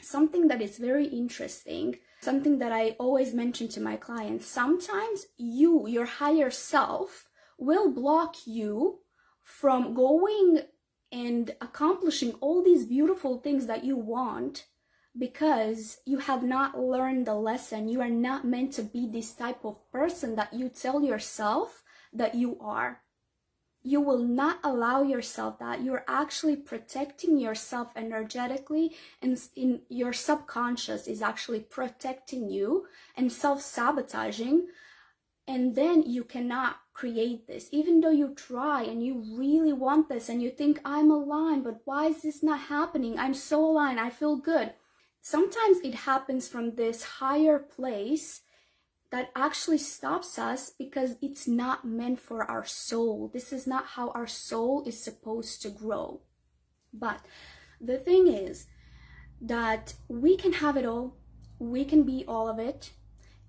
something 0.01 0.47
that 0.47 0.61
is 0.61 0.77
very 0.79 1.05
interesting, 1.05 1.99
something 2.21 2.57
that 2.57 2.71
I 2.71 2.91
always 2.99 3.35
mention 3.35 3.67
to 3.69 3.81
my 3.81 3.95
clients, 3.95 4.47
sometimes 4.47 5.27
you, 5.37 5.87
your 5.87 6.05
higher 6.05 6.49
self, 6.49 7.29
will 7.59 7.91
block 7.91 8.35
you 8.47 8.99
from 9.43 9.93
going 9.93 10.61
and 11.11 11.55
accomplishing 11.61 12.33
all 12.41 12.63
these 12.63 12.85
beautiful 12.85 13.37
things 13.37 13.67
that 13.67 13.83
you 13.83 13.95
want 13.95 14.65
because 15.17 15.99
you 16.05 16.19
have 16.19 16.43
not 16.43 16.79
learned 16.79 17.27
the 17.27 17.35
lesson. 17.35 17.87
You 17.87 18.01
are 18.01 18.09
not 18.09 18.45
meant 18.45 18.73
to 18.73 18.83
be 18.83 19.07
this 19.07 19.31
type 19.31 19.63
of 19.63 19.77
person 19.91 20.35
that 20.35 20.53
you 20.53 20.69
tell 20.69 21.03
yourself 21.03 21.83
that 22.11 22.35
you 22.35 22.57
are. 22.59 23.01
You 23.83 23.99
will 23.99 24.19
not 24.19 24.59
allow 24.63 25.03
yourself 25.03 25.59
that. 25.59 25.83
You're 25.83 26.05
actually 26.07 26.55
protecting 26.55 27.37
yourself 27.37 27.89
energetically, 27.95 28.95
and 29.21 29.37
in 29.55 29.81
your 29.89 30.13
subconscious 30.13 31.05
is 31.05 31.21
actually 31.21 31.59
protecting 31.59 32.49
you 32.49 32.87
and 33.15 33.31
self 33.31 33.61
sabotaging. 33.61 34.67
And 35.45 35.75
then 35.75 36.03
you 36.03 36.23
cannot 36.23 36.77
create 36.93 37.47
this, 37.47 37.67
even 37.73 37.99
though 37.99 38.11
you 38.11 38.33
try 38.33 38.83
and 38.83 39.05
you 39.05 39.21
really 39.37 39.73
want 39.73 40.07
this 40.07 40.29
and 40.29 40.41
you 40.41 40.49
think, 40.49 40.79
I'm 40.85 41.11
aligned, 41.11 41.65
but 41.65 41.81
why 41.83 42.05
is 42.07 42.21
this 42.21 42.41
not 42.41 42.59
happening? 42.61 43.19
I'm 43.19 43.33
so 43.33 43.65
aligned, 43.65 43.99
I 43.99 44.09
feel 44.09 44.37
good 44.37 44.71
sometimes 45.23 45.79
it 45.79 45.95
happens 45.95 46.49
from 46.49 46.75
this 46.75 47.03
higher 47.03 47.57
place 47.57 48.41
that 49.09 49.31
actually 49.35 49.77
stops 49.77 50.37
us 50.37 50.71
because 50.77 51.15
it's 51.21 51.47
not 51.47 51.85
meant 51.85 52.19
for 52.19 52.43
our 52.43 52.65
soul. 52.65 53.31
This 53.33 53.53
is 53.53 53.65
not 53.65 53.85
how 53.95 54.09
our 54.09 54.27
soul 54.27 54.83
is 54.85 55.01
supposed 55.01 55.61
to 55.61 55.69
grow. 55.69 56.21
But 56.93 57.21
the 57.79 57.97
thing 57.97 58.27
is 58.27 58.67
that 59.39 59.93
we 60.09 60.35
can 60.35 60.53
have 60.53 60.75
it 60.75 60.85
all, 60.85 61.15
we 61.57 61.85
can 61.85 62.03
be 62.03 62.25
all 62.27 62.49
of 62.49 62.59
it, 62.59 62.91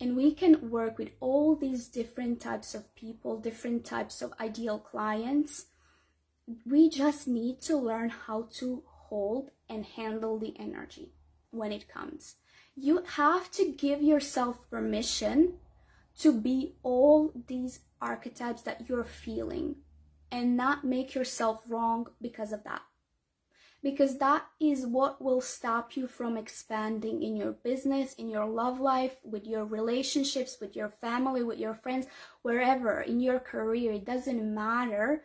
and 0.01 0.17
we 0.17 0.33
can 0.33 0.71
work 0.71 0.97
with 0.97 1.11
all 1.19 1.57
these 1.57 1.89
different 1.89 2.41
types 2.41 2.75
of 2.75 2.95
people, 2.95 3.41
different 3.41 3.85
types 3.85 4.23
of 4.23 4.33
ideal 4.39 4.79
clients. 4.79 5.67
We 6.65 6.89
just 6.89 7.27
need 7.27 7.61
to 7.63 7.77
learn 7.77 8.11
how 8.11 8.49
to 8.59 8.85
hold 8.87 9.51
and 9.69 9.85
handle 9.85 10.39
the 10.39 10.55
energy 10.59 11.15
when 11.55 11.73
it 11.73 11.89
comes. 11.89 12.37
You 12.77 13.05
have 13.17 13.51
to 13.53 13.73
give 13.73 14.03
yourself 14.03 14.69
permission 14.69 15.55
to 16.19 16.33
be 16.33 16.75
all 16.83 17.33
these 17.47 17.81
archetypes 18.01 18.63
that 18.63 18.89
you're 18.89 19.05
feeling 19.05 19.77
and 20.31 20.57
not 20.57 20.85
make 20.85 21.15
yourself 21.15 21.63
wrong 21.69 22.07
because 22.21 22.53
of 22.53 22.65
that. 22.65 22.83
Because 23.83 24.19
that 24.19 24.47
is 24.61 24.87
what 24.87 25.23
will 25.23 25.43
stop 25.43 25.97
you 25.97 26.07
from 26.07 26.37
expanding 26.37 27.23
in 27.23 27.37
your 27.37 27.53
business, 27.53 28.15
in 28.15 28.31
your 28.31 28.47
love 28.47 28.81
life, 28.81 29.17
with 29.23 29.47
your 29.47 29.65
relationships, 29.65 30.57
with 30.61 30.75
your 30.75 30.89
family, 30.89 31.43
with 31.43 31.59
your 31.59 31.75
friends, 31.75 32.07
wherever, 32.43 33.03
in 33.03 33.21
your 33.21 33.39
career. 33.39 33.93
It 33.93 34.07
doesn't 34.07 34.55
matter. 34.55 35.25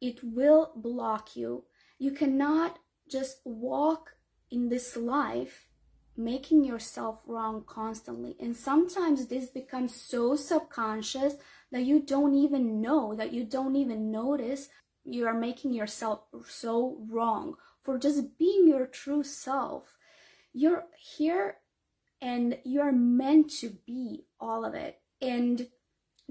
It 0.00 0.18
will 0.24 0.72
block 0.74 1.36
you. 1.36 1.64
You 1.98 2.10
cannot 2.10 2.78
just 3.08 3.40
walk 3.44 4.16
in 4.50 4.68
this 4.68 4.96
life 4.96 5.69
making 6.24 6.64
yourself 6.64 7.22
wrong 7.26 7.64
constantly. 7.66 8.36
And 8.38 8.56
sometimes 8.56 9.26
this 9.26 9.48
becomes 9.48 9.94
so 9.94 10.36
subconscious 10.36 11.34
that 11.72 11.84
you 11.84 12.00
don't 12.00 12.34
even 12.34 12.80
know, 12.80 13.14
that 13.14 13.32
you 13.32 13.44
don't 13.44 13.76
even 13.76 14.10
notice 14.10 14.68
you 15.04 15.26
are 15.26 15.34
making 15.34 15.72
yourself 15.72 16.24
so 16.48 16.98
wrong 17.08 17.54
for 17.82 17.98
just 17.98 18.38
being 18.38 18.68
your 18.68 18.86
true 18.86 19.22
self. 19.22 19.96
You're 20.52 20.84
here 21.16 21.56
and 22.20 22.58
you're 22.64 22.92
meant 22.92 23.50
to 23.60 23.70
be 23.86 24.26
all 24.38 24.64
of 24.64 24.74
it. 24.74 25.00
And 25.22 25.68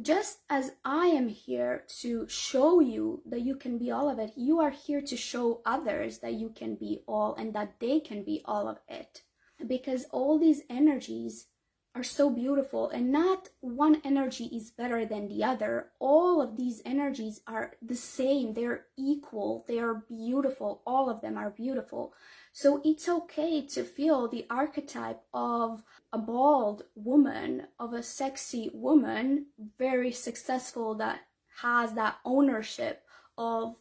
just 0.01 0.39
as 0.50 0.72
I 0.86 1.08
am 1.08 1.27
here 1.29 1.84
to 2.01 2.27
show 2.27 2.79
you 2.79 3.22
that 3.25 3.41
you 3.41 3.55
can 3.55 3.77
be 3.77 3.91
all 3.91 4.10
of 4.10 4.19
it, 4.19 4.31
you 4.36 4.60
are 4.60 4.69
here 4.69 5.01
to 5.01 5.17
show 5.17 5.62
others 5.65 6.19
that 6.19 6.34
you 6.34 6.50
can 6.50 6.75
be 6.75 7.01
all 7.08 7.36
and 7.36 7.53
that 7.53 7.79
they 7.79 8.00
can 8.00 8.24
be 8.24 8.41
all 8.46 8.67
of 8.67 8.77
it 8.88 9.24
because 9.68 10.06
all 10.12 10.39
these 10.39 10.62
energies 10.70 11.48
are 11.96 12.04
so 12.04 12.30
beautiful 12.30 12.89
and 12.89 13.12
not 13.12 13.50
one 13.62 14.00
energy 14.06 14.46
is 14.46 14.72
better 14.72 15.06
than 15.06 15.28
the 15.28 15.44
other. 15.44 15.88
All 16.00 16.42
of 16.42 16.56
these 16.56 16.82
energies 16.86 17.42
are 17.48 17.74
the 17.82 17.96
same. 17.96 18.54
They're 18.54 18.86
equal. 18.98 19.66
They 19.68 19.80
are 19.80 20.06
beautiful. 20.08 20.82
All 20.86 21.10
of 21.10 21.22
them 21.22 21.38
are 21.38 21.50
beautiful. 21.50 22.13
So 22.54 22.82
it's 22.86 23.10
okay 23.10 23.66
to 23.68 23.84
feel 23.84 24.28
the 24.28 24.46
archetype 24.50 25.22
of 25.34 25.84
a 26.13 26.20
bald 26.20 26.84
woman, 26.96 27.68
of 27.80 27.94
a 27.94 28.04
sexy 28.04 28.70
woman, 28.74 29.48
very 29.78 30.12
successful 30.12 30.96
that 30.96 31.22
has 31.62 31.94
that 31.94 32.18
ownership 32.24 33.04
of 33.38 33.78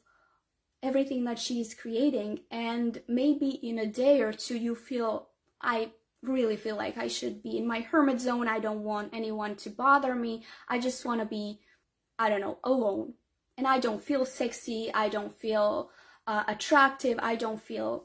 everything 0.82 1.25
that 1.25 1.38
she's 1.38 1.75
creating. 1.75 2.40
And 2.50 3.02
maybe 3.06 3.49
in 3.49 3.78
a 3.78 3.87
day 3.87 4.23
or 4.23 4.32
two, 4.32 4.56
you 4.56 4.75
feel 4.75 5.27
I 5.60 5.92
really 6.22 6.56
feel 6.56 6.76
like 6.76 6.98
I 6.98 7.08
should 7.08 7.42
be 7.42 7.58
in 7.58 7.66
my 7.66 7.80
hermit 7.80 8.20
zone. 8.20 8.48
I 8.48 8.58
don't 8.58 8.82
want 8.82 9.14
anyone 9.14 9.56
to 9.56 9.70
bother 9.70 10.14
me. 10.14 10.44
I 10.68 10.78
just 10.78 11.04
want 11.04 11.20
to 11.20 11.26
be, 11.26 11.60
I 12.18 12.28
don't 12.28 12.40
know, 12.40 12.58
alone. 12.64 13.14
And 13.56 13.66
I 13.66 13.78
don't 13.78 14.02
feel 14.02 14.24
sexy. 14.24 14.90
I 14.92 15.08
don't 15.08 15.32
feel 15.32 15.90
uh, 16.26 16.44
attractive. 16.48 17.18
I 17.22 17.36
don't 17.36 17.60
feel 17.60 18.04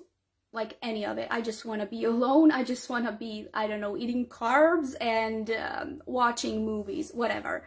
like 0.52 0.78
any 0.82 1.06
of 1.06 1.18
it. 1.18 1.28
I 1.32 1.42
just 1.42 1.66
want 1.66 1.82
to 1.82 1.88
be 1.88 2.04
alone. 2.14 2.52
I 2.52 2.64
just 2.64 2.90
want 2.90 3.06
to 3.06 3.12
be, 3.12 3.48
I 3.54 3.68
don't 3.68 3.82
know, 3.82 3.98
eating 3.98 4.28
carbs 4.28 4.96
and 5.02 5.52
um, 5.52 6.02
watching 6.06 6.66
movies, 6.66 7.12
whatever. 7.14 7.66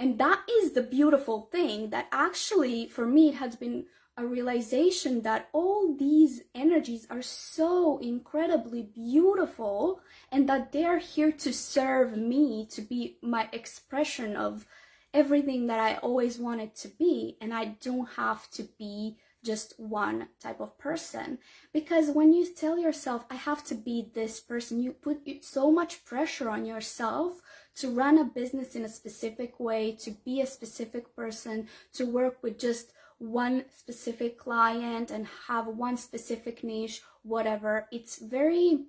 And 0.00 0.18
that 0.18 0.42
is 0.48 0.72
the 0.72 0.82
beautiful 0.82 1.48
thing 1.50 1.90
that 1.90 2.06
actually, 2.12 2.88
for 2.88 3.04
me, 3.06 3.30
it 3.30 3.34
has 3.34 3.56
been 3.56 3.86
a 4.18 4.26
realization 4.26 5.22
that 5.22 5.48
all 5.52 5.94
these 5.94 6.42
energies 6.54 7.06
are 7.08 7.22
so 7.22 7.98
incredibly 7.98 8.82
beautiful 8.82 10.00
and 10.32 10.48
that 10.48 10.72
they're 10.72 10.98
here 10.98 11.30
to 11.30 11.52
serve 11.52 12.16
me 12.16 12.66
to 12.70 12.82
be 12.82 13.16
my 13.22 13.48
expression 13.52 14.36
of 14.36 14.66
everything 15.14 15.68
that 15.68 15.78
I 15.78 15.94
always 15.98 16.38
wanted 16.38 16.74
to 16.76 16.88
be. 16.88 17.36
And 17.40 17.54
I 17.54 17.76
don't 17.80 18.08
have 18.16 18.50
to 18.50 18.64
be 18.76 19.16
just 19.44 19.78
one 19.78 20.28
type 20.40 20.60
of 20.60 20.76
person. 20.78 21.38
Because 21.72 22.10
when 22.10 22.32
you 22.32 22.52
tell 22.52 22.76
yourself 22.76 23.24
I 23.30 23.36
have 23.36 23.62
to 23.66 23.76
be 23.76 24.10
this 24.14 24.40
person 24.40 24.82
you 24.82 24.92
put 24.92 25.20
so 25.42 25.70
much 25.70 26.04
pressure 26.04 26.50
on 26.50 26.66
yourself 26.66 27.40
to 27.76 27.88
run 27.88 28.18
a 28.18 28.24
business 28.24 28.74
in 28.74 28.84
a 28.84 28.88
specific 28.88 29.60
way 29.60 29.92
to 30.00 30.10
be 30.10 30.40
a 30.40 30.46
specific 30.46 31.14
person 31.14 31.68
to 31.92 32.04
work 32.04 32.42
with 32.42 32.58
just 32.58 32.92
one 33.18 33.64
specific 33.76 34.38
client 34.38 35.10
and 35.10 35.26
have 35.48 35.66
one 35.66 35.96
specific 35.96 36.62
niche, 36.62 37.02
whatever. 37.22 37.88
It's 37.90 38.18
very, 38.18 38.84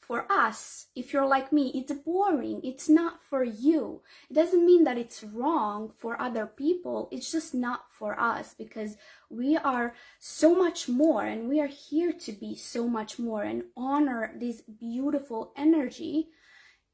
for 0.00 0.30
us, 0.30 0.88
if 0.96 1.12
you're 1.12 1.26
like 1.26 1.52
me, 1.52 1.70
it's 1.74 1.92
boring. 1.92 2.60
It's 2.64 2.88
not 2.88 3.22
for 3.22 3.44
you. 3.44 4.02
It 4.28 4.34
doesn't 4.34 4.66
mean 4.66 4.84
that 4.84 4.98
it's 4.98 5.22
wrong 5.22 5.92
for 5.96 6.20
other 6.20 6.46
people. 6.46 7.08
It's 7.12 7.30
just 7.30 7.54
not 7.54 7.84
for 7.90 8.18
us 8.18 8.54
because 8.54 8.96
we 9.30 9.56
are 9.56 9.94
so 10.18 10.54
much 10.54 10.88
more 10.88 11.24
and 11.24 11.48
we 11.48 11.60
are 11.60 11.68
here 11.68 12.12
to 12.12 12.32
be 12.32 12.56
so 12.56 12.88
much 12.88 13.18
more 13.18 13.42
and 13.42 13.64
honor 13.76 14.34
this 14.36 14.62
beautiful 14.62 15.52
energy 15.56 16.28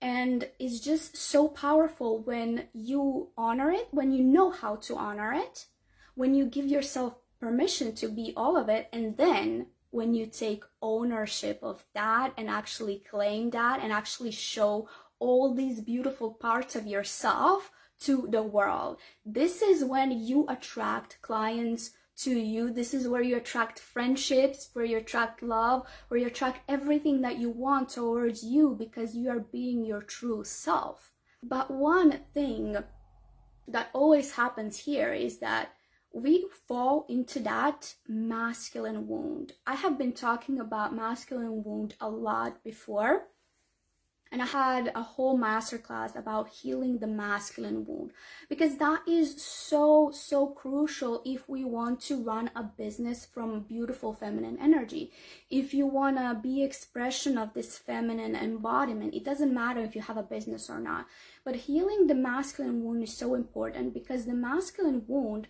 and 0.01 0.49
it's 0.59 0.79
just 0.79 1.17
so 1.17 1.49
powerful 1.49 2.23
when 2.23 2.69
you 2.73 3.31
honor 3.37 3.71
it 3.71 3.89
when 3.91 4.13
you 4.13 4.23
know 4.23 4.51
how 4.51 4.77
to 4.77 4.97
honor 4.97 5.33
it 5.33 5.67
when 6.19 6.35
you 6.35 6.45
give 6.45 6.67
yourself 6.67 7.15
permission 7.41 7.95
to 7.95 8.09
be 8.09 8.33
all 8.37 8.57
of 8.57 8.69
it 8.69 8.89
and 8.93 9.17
then 9.17 9.67
when 9.91 10.15
you 10.15 10.27
take 10.27 10.65
ownership 10.83 11.61
of 11.63 11.85
that 11.95 12.33
and 12.37 12.51
actually 12.51 13.01
claim 13.09 13.51
that 13.51 13.79
and 13.81 13.93
actually 13.93 14.33
show 14.33 14.89
all 15.21 15.55
these 15.55 15.81
beautiful 15.81 16.33
parts 16.33 16.75
of 16.75 16.89
yourself 16.89 17.71
to 18.01 18.27
the 18.33 18.43
world. 18.43 18.99
This 19.25 19.63
is 19.63 19.85
when 19.85 20.11
you 20.11 20.45
attract 20.49 21.23
clients 21.23 21.93
to 22.25 22.33
you. 22.37 22.73
This 22.73 22.95
is 22.95 23.07
where 23.07 23.23
you 23.23 23.37
attract 23.37 23.79
friendships, 23.79 24.71
where 24.73 24.85
you 24.85 24.97
attract 24.97 25.41
love, 25.41 25.87
where 26.09 26.19
you 26.19 26.27
attract 26.27 26.69
everything 26.69 27.21
that 27.21 27.39
you 27.39 27.49
want 27.49 27.91
towards 27.91 28.43
you 28.43 28.75
because 28.77 29.15
you 29.15 29.31
are 29.31 29.39
being 29.53 29.85
your 29.85 30.03
true 30.03 30.43
self. 30.43 31.13
But 31.45 31.71
one 31.71 32.23
thing 32.35 32.77
that 33.69 33.91
always 33.93 34.33
happens 34.33 34.81
here 34.81 35.13
is 35.13 35.39
that 35.39 35.75
we 36.13 36.47
fall 36.67 37.07
into 37.09 37.39
that 37.41 37.95
masculine 38.07 39.07
wound. 39.07 39.53
I 39.67 39.75
have 39.75 39.99
been 39.99 40.13
talking 40.13 40.59
about 40.59 40.95
masculine 40.95 41.63
wound 41.65 41.95
a 42.01 42.09
lot 42.09 42.63
before 42.65 43.27
and 44.31 44.43
I 44.43 44.47
had 44.47 44.93
a 44.95 45.03
whole 45.03 45.39
masterclass 45.39 46.15
about 46.15 46.49
healing 46.49 46.99
the 46.99 47.07
masculine 47.07 47.87
wound 47.87 48.13
because 48.49 48.77
that 48.77 49.01
is 49.09 49.43
so, 49.43 50.11
so 50.13 50.49
crucial 50.49 51.23
if 51.25 51.49
we 51.49 51.65
want 51.65 52.01
to 52.03 52.23
run 52.23 52.51
a 52.55 52.63
business 52.63 53.25
from 53.25 53.61
beautiful 53.61 54.13
feminine 54.13 54.59
energy. 54.61 55.13
If 55.51 55.73
you 55.73 55.87
want 55.87 56.19
to 56.19 56.39
be 56.43 56.63
expression 56.63 57.39
of 57.39 57.55
this 57.55 57.79
feminine 57.79 58.37
embodiment, 58.37 59.15
it 59.15 59.25
doesn't 59.25 59.55
matter 59.55 59.81
if 59.81 59.97
you 59.97 60.03
have 60.03 60.19
a 60.19 60.23
business 60.23 60.69
or 60.69 60.79
not. 60.79 61.07
But 61.45 61.57
healing 61.57 62.07
the 62.07 62.15
masculine 62.15 62.85
wound 62.85 63.03
is 63.03 63.17
so 63.17 63.35
important 63.35 63.95
because 63.95 64.27
the 64.27 64.35
masculine 64.35 65.05
wound 65.07 65.49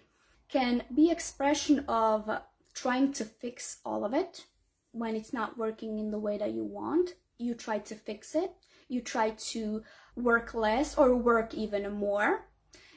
can 0.49 0.85
be 0.95 1.11
expression 1.11 1.85
of 1.89 2.31
trying 2.75 3.13
to 3.13 3.25
fix 3.25 3.79
all 3.85 4.05
of 4.05 4.15
it 4.15 4.47
when 4.93 5.15
it's 5.15 5.33
not 5.33 5.59
working 5.59 5.99
in 5.99 6.11
the 6.11 6.19
way 6.19 6.39
that 6.39 6.53
you 6.53 6.65
want. 6.65 7.11
You 7.39 7.55
try 7.55 7.79
to 7.79 7.95
fix 7.95 8.35
it 8.35 8.53
you 8.89 9.03
try 9.03 9.31
to 9.31 9.83
work 10.17 10.55
less 10.55 10.97
or 10.97 11.15
work 11.15 11.55
even 11.55 11.93
more. 11.93 12.47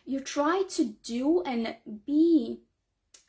You 0.05 0.21
try 0.21 0.63
to 0.69 0.85
do 1.03 1.43
and 1.43 1.75
be 2.05 2.61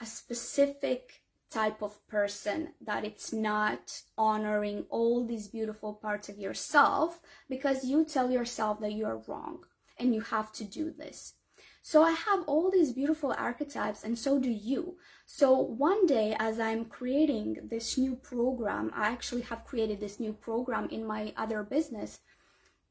a 0.00 0.06
specific 0.06 1.22
type 1.50 1.82
of 1.82 2.06
person 2.08 2.72
that 2.80 3.04
it's 3.04 3.32
not 3.32 4.02
honoring 4.16 4.86
all 4.88 5.26
these 5.26 5.48
beautiful 5.48 5.92
parts 5.92 6.30
of 6.30 6.38
yourself 6.38 7.20
because 7.48 7.84
you 7.84 8.04
tell 8.04 8.30
yourself 8.30 8.80
that 8.80 8.92
you 8.92 9.04
are 9.04 9.22
wrong 9.26 9.64
and 9.98 10.14
you 10.14 10.22
have 10.22 10.50
to 10.52 10.64
do 10.64 10.90
this. 10.90 11.34
So 11.82 12.02
I 12.02 12.12
have 12.12 12.44
all 12.46 12.70
these 12.70 12.92
beautiful 12.92 13.34
archetypes 13.36 14.04
and 14.04 14.18
so 14.18 14.38
do 14.38 14.50
you. 14.50 14.96
So 15.26 15.58
one 15.58 16.06
day 16.06 16.34
as 16.38 16.58
I'm 16.58 16.84
creating 16.84 17.68
this 17.70 17.98
new 17.98 18.14
program, 18.16 18.90
I 18.94 19.08
actually 19.08 19.42
have 19.42 19.64
created 19.64 20.00
this 20.00 20.20
new 20.20 20.32
program 20.32 20.88
in 20.90 21.04
my 21.04 21.34
other 21.36 21.62
business 21.62 22.20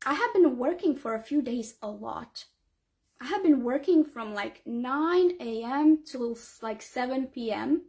I 0.04 0.16
have 0.16 0.34
been 0.34 0.58
working 0.58 0.96
for 0.96 1.14
a 1.14 1.22
few 1.22 1.44
days 1.44 1.76
a 1.82 1.88
lot. 1.88 2.46
I 3.20 3.26
have 3.26 3.44
been 3.44 3.64
working 3.64 4.04
from 4.04 4.34
like 4.34 4.64
9 4.66 5.34
a.m. 5.40 6.00
till 6.04 6.36
like 6.62 6.82
7 6.82 7.28
p.m. 7.28 7.84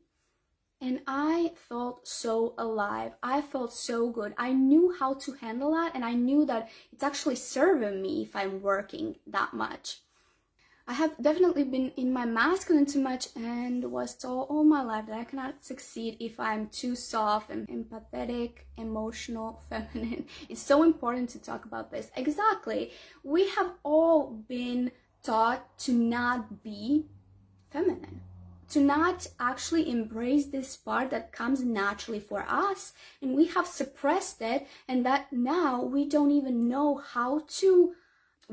And 0.78 1.00
I 1.06 1.52
felt 1.54 2.06
so 2.06 2.54
alive. 2.58 3.12
I 3.22 3.40
felt 3.40 3.72
so 3.72 4.10
good. 4.10 4.34
I 4.36 4.52
knew 4.52 4.94
how 4.98 5.14
to 5.14 5.32
handle 5.32 5.72
that 5.72 5.94
and 5.94 6.04
I 6.04 6.12
knew 6.12 6.44
that 6.46 6.68
it's 6.92 7.02
actually 7.02 7.36
serving 7.36 8.02
me 8.02 8.24
if 8.24 8.36
I'm 8.36 8.60
working 8.60 9.16
that 9.26 9.54
much. 9.54 10.00
I 10.86 10.94
have 10.94 11.16
definitely 11.22 11.64
been 11.64 11.92
in 11.96 12.12
my 12.12 12.24
masculine 12.24 12.86
too 12.86 13.00
much 13.00 13.28
and 13.36 13.90
was 13.92 14.16
told 14.16 14.48
all 14.50 14.64
my 14.64 14.82
life 14.82 15.06
that 15.06 15.18
I 15.18 15.24
cannot 15.24 15.64
succeed 15.64 16.16
if 16.18 16.40
I'm 16.40 16.68
too 16.68 16.96
soft 16.96 17.50
and 17.50 17.68
empathetic, 17.68 18.64
emotional, 18.76 19.62
feminine. 19.70 20.26
It's 20.48 20.62
so 20.62 20.82
important 20.82 21.30
to 21.30 21.38
talk 21.38 21.64
about 21.64 21.90
this. 21.90 22.10
Exactly. 22.16 22.90
We 23.22 23.48
have 23.50 23.72
all 23.84 24.30
been 24.48 24.90
taught 25.22 25.78
to 25.80 25.92
not 25.92 26.62
be 26.64 27.06
feminine 27.70 28.22
to 28.72 28.80
not 28.80 29.26
actually 29.38 29.90
embrace 29.90 30.46
this 30.46 30.78
part 30.78 31.10
that 31.10 31.30
comes 31.30 31.62
naturally 31.62 32.18
for 32.18 32.42
us 32.48 32.94
and 33.20 33.36
we 33.36 33.46
have 33.48 33.66
suppressed 33.66 34.40
it 34.40 34.66
and 34.88 35.04
that 35.04 35.30
now 35.30 35.82
we 35.82 36.08
don't 36.08 36.30
even 36.30 36.68
know 36.68 36.96
how 36.96 37.42
to 37.46 37.92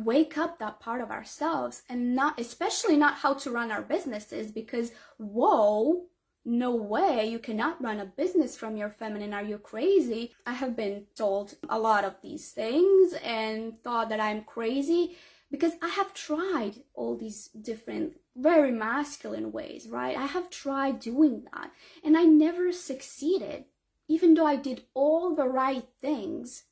wake 0.05 0.37
up 0.37 0.59
that 0.59 0.79
part 0.79 1.01
of 1.01 1.11
ourselves 1.11 1.83
and 1.89 2.15
not 2.15 2.39
especially 2.39 2.97
not 2.97 3.15
how 3.15 3.33
to 3.33 3.51
run 3.51 3.71
our 3.71 3.81
businesses 3.81 4.51
because 4.51 4.91
whoa 5.17 6.05
no 6.45 6.75
way 6.75 7.25
you 7.25 7.37
cannot 7.37 7.81
run 7.81 7.99
a 7.99 8.05
business 8.05 8.57
from 8.57 8.77
your 8.77 8.89
feminine. 8.89 9.33
Are 9.33 9.43
you 9.43 9.57
crazy? 9.57 10.33
I 10.45 10.53
have 10.53 10.75
been 10.75 11.05
told 11.15 11.55
a 11.69 11.77
lot 11.77 12.03
of 12.03 12.15
these 12.21 12.49
things 12.51 13.13
and 13.23 13.81
thought 13.83 14.09
that 14.09 14.19
i'm 14.19 14.43
crazy 14.43 15.17
because 15.51 15.73
i 15.81 15.87
have 15.89 16.13
tried 16.13 16.81
all 16.93 17.15
these 17.15 17.49
different 17.49 18.13
very 18.35 18.71
masculine 18.71 19.51
ways 19.51 19.87
right? 19.87 20.15
I 20.17 20.25
have 20.25 20.49
tried 20.49 20.99
doing 20.99 21.45
that 21.51 21.71
and 22.03 22.17
i 22.17 22.23
never 22.23 22.71
succeeded 22.71 23.65
even 24.07 24.33
though 24.33 24.45
i 24.45 24.55
did 24.55 24.83
all 24.93 25.35
the 25.35 25.47
right 25.47 25.87
things 26.01 26.63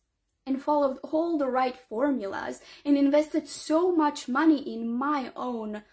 and 0.47 0.61
followed 0.61 0.97
all 1.03 1.37
the 1.37 1.47
right 1.47 1.77
formulas 1.77 2.61
and 2.85 2.97
invested 2.97 3.47
so 3.47 3.93
much 3.93 4.27
money 4.29 4.59
in 4.73 4.89
my 4.89 5.31
own 5.35 5.83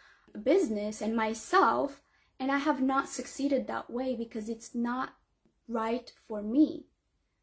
business 0.43 1.03
and 1.03 1.15
myself 1.15 2.01
and 2.39 2.51
I 2.51 2.59
have 2.59 2.81
not 2.81 3.09
succeeded 3.09 3.67
that 3.67 3.91
way 3.91 4.17
because 4.17 4.49
it's 4.49 4.75
not 4.75 5.15
right 5.69 6.11
for 6.27 6.43
me. 6.43 6.87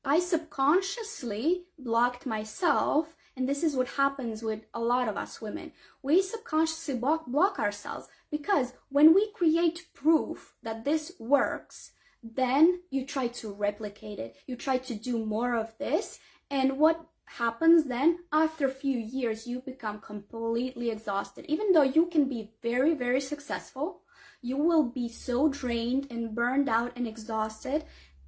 I 0.04 0.20
subconsciously 0.20 1.64
blocked 1.78 2.26
myself 2.26 3.16
and 3.36 3.48
this 3.48 3.64
is 3.64 3.76
what 3.76 3.88
happens 3.90 4.44
with 4.44 4.62
a 4.74 4.80
lot 4.80 5.08
of 5.08 5.18
us 5.18 5.42
women. 5.42 5.72
We 6.02 6.22
subconsciously 6.22 6.96
block, 6.96 7.28
block 7.28 7.60
ourselves 7.60 8.08
because 8.30 8.74
when 8.90 9.14
we 9.14 9.32
create 9.34 9.88
proof 9.94 10.54
that 10.64 10.86
this 10.86 11.14
works, 11.20 11.92
then 12.24 12.82
you 12.90 13.06
try 13.06 13.28
to 13.28 13.52
replicate 13.52 14.20
it. 14.20 14.36
You 14.48 14.56
try 14.56 14.78
to 14.80 14.94
do 14.94 15.26
more 15.26 15.56
of 15.56 15.78
this 15.78 16.20
and 16.52 16.78
what 16.78 17.04
happens 17.26 17.86
then? 17.86 18.20
After 18.32 18.68
a 18.68 18.72
few 18.72 19.00
years 19.00 19.48
you 19.48 19.62
become 19.62 20.00
completely 20.00 20.92
exhausted. 20.92 21.46
Even 21.48 21.72
though 21.72 21.82
you 21.82 22.06
can 22.06 22.30
be 22.30 22.52
very 22.62 22.94
very 22.94 23.22
successful 23.22 24.02
you 24.42 24.58
will 24.58 24.84
be 24.84 25.08
so 25.08 25.48
drained 25.48 26.08
and 26.10 26.34
burned 26.34 26.68
out 26.68 26.92
and 26.96 27.08
exhausted. 27.08 27.86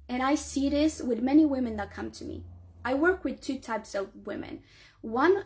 And 0.08 0.22
i 0.22 0.34
see 0.34 0.68
this 0.68 1.02
with 1.02 1.22
many 1.22 1.44
women 1.44 1.76
that 1.76 1.90
come 1.90 2.10
to 2.12 2.24
me. 2.24 2.44
I 2.84 2.94
work 2.94 3.24
with 3.24 3.40
two 3.40 3.58
types 3.58 3.94
of 3.94 4.10
women. 4.26 4.62
One 5.00 5.44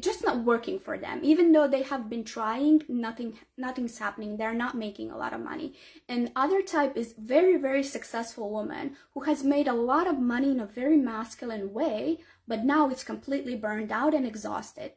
just 0.00 0.24
not 0.24 0.44
working 0.44 0.78
for 0.78 0.96
them. 0.96 1.20
Even 1.22 1.52
though 1.52 1.66
they 1.66 1.82
have 1.82 2.08
been 2.08 2.24
trying 2.24 2.82
nothing 2.88 3.38
nothing's 3.56 3.98
happening. 3.98 4.36
They're 4.36 4.54
not 4.54 4.76
making 4.76 5.10
a 5.10 5.16
lot 5.16 5.32
of 5.32 5.40
money. 5.40 5.74
And 6.08 6.30
other 6.36 6.62
type 6.62 6.96
is 6.96 7.14
very 7.18 7.56
very 7.56 7.82
successful 7.82 8.50
woman 8.50 8.96
who 9.14 9.20
has 9.20 9.42
made 9.42 9.68
a 9.68 9.74
lot 9.74 10.06
of 10.06 10.18
money 10.18 10.50
in 10.52 10.60
a 10.60 10.66
very 10.66 10.96
masculine 10.96 11.72
way 11.72 12.18
but 12.46 12.64
now 12.64 12.90
it's 12.90 13.04
completely 13.04 13.56
burned 13.56 13.90
out 13.90 14.14
and 14.14 14.26
exhausted. 14.26 14.92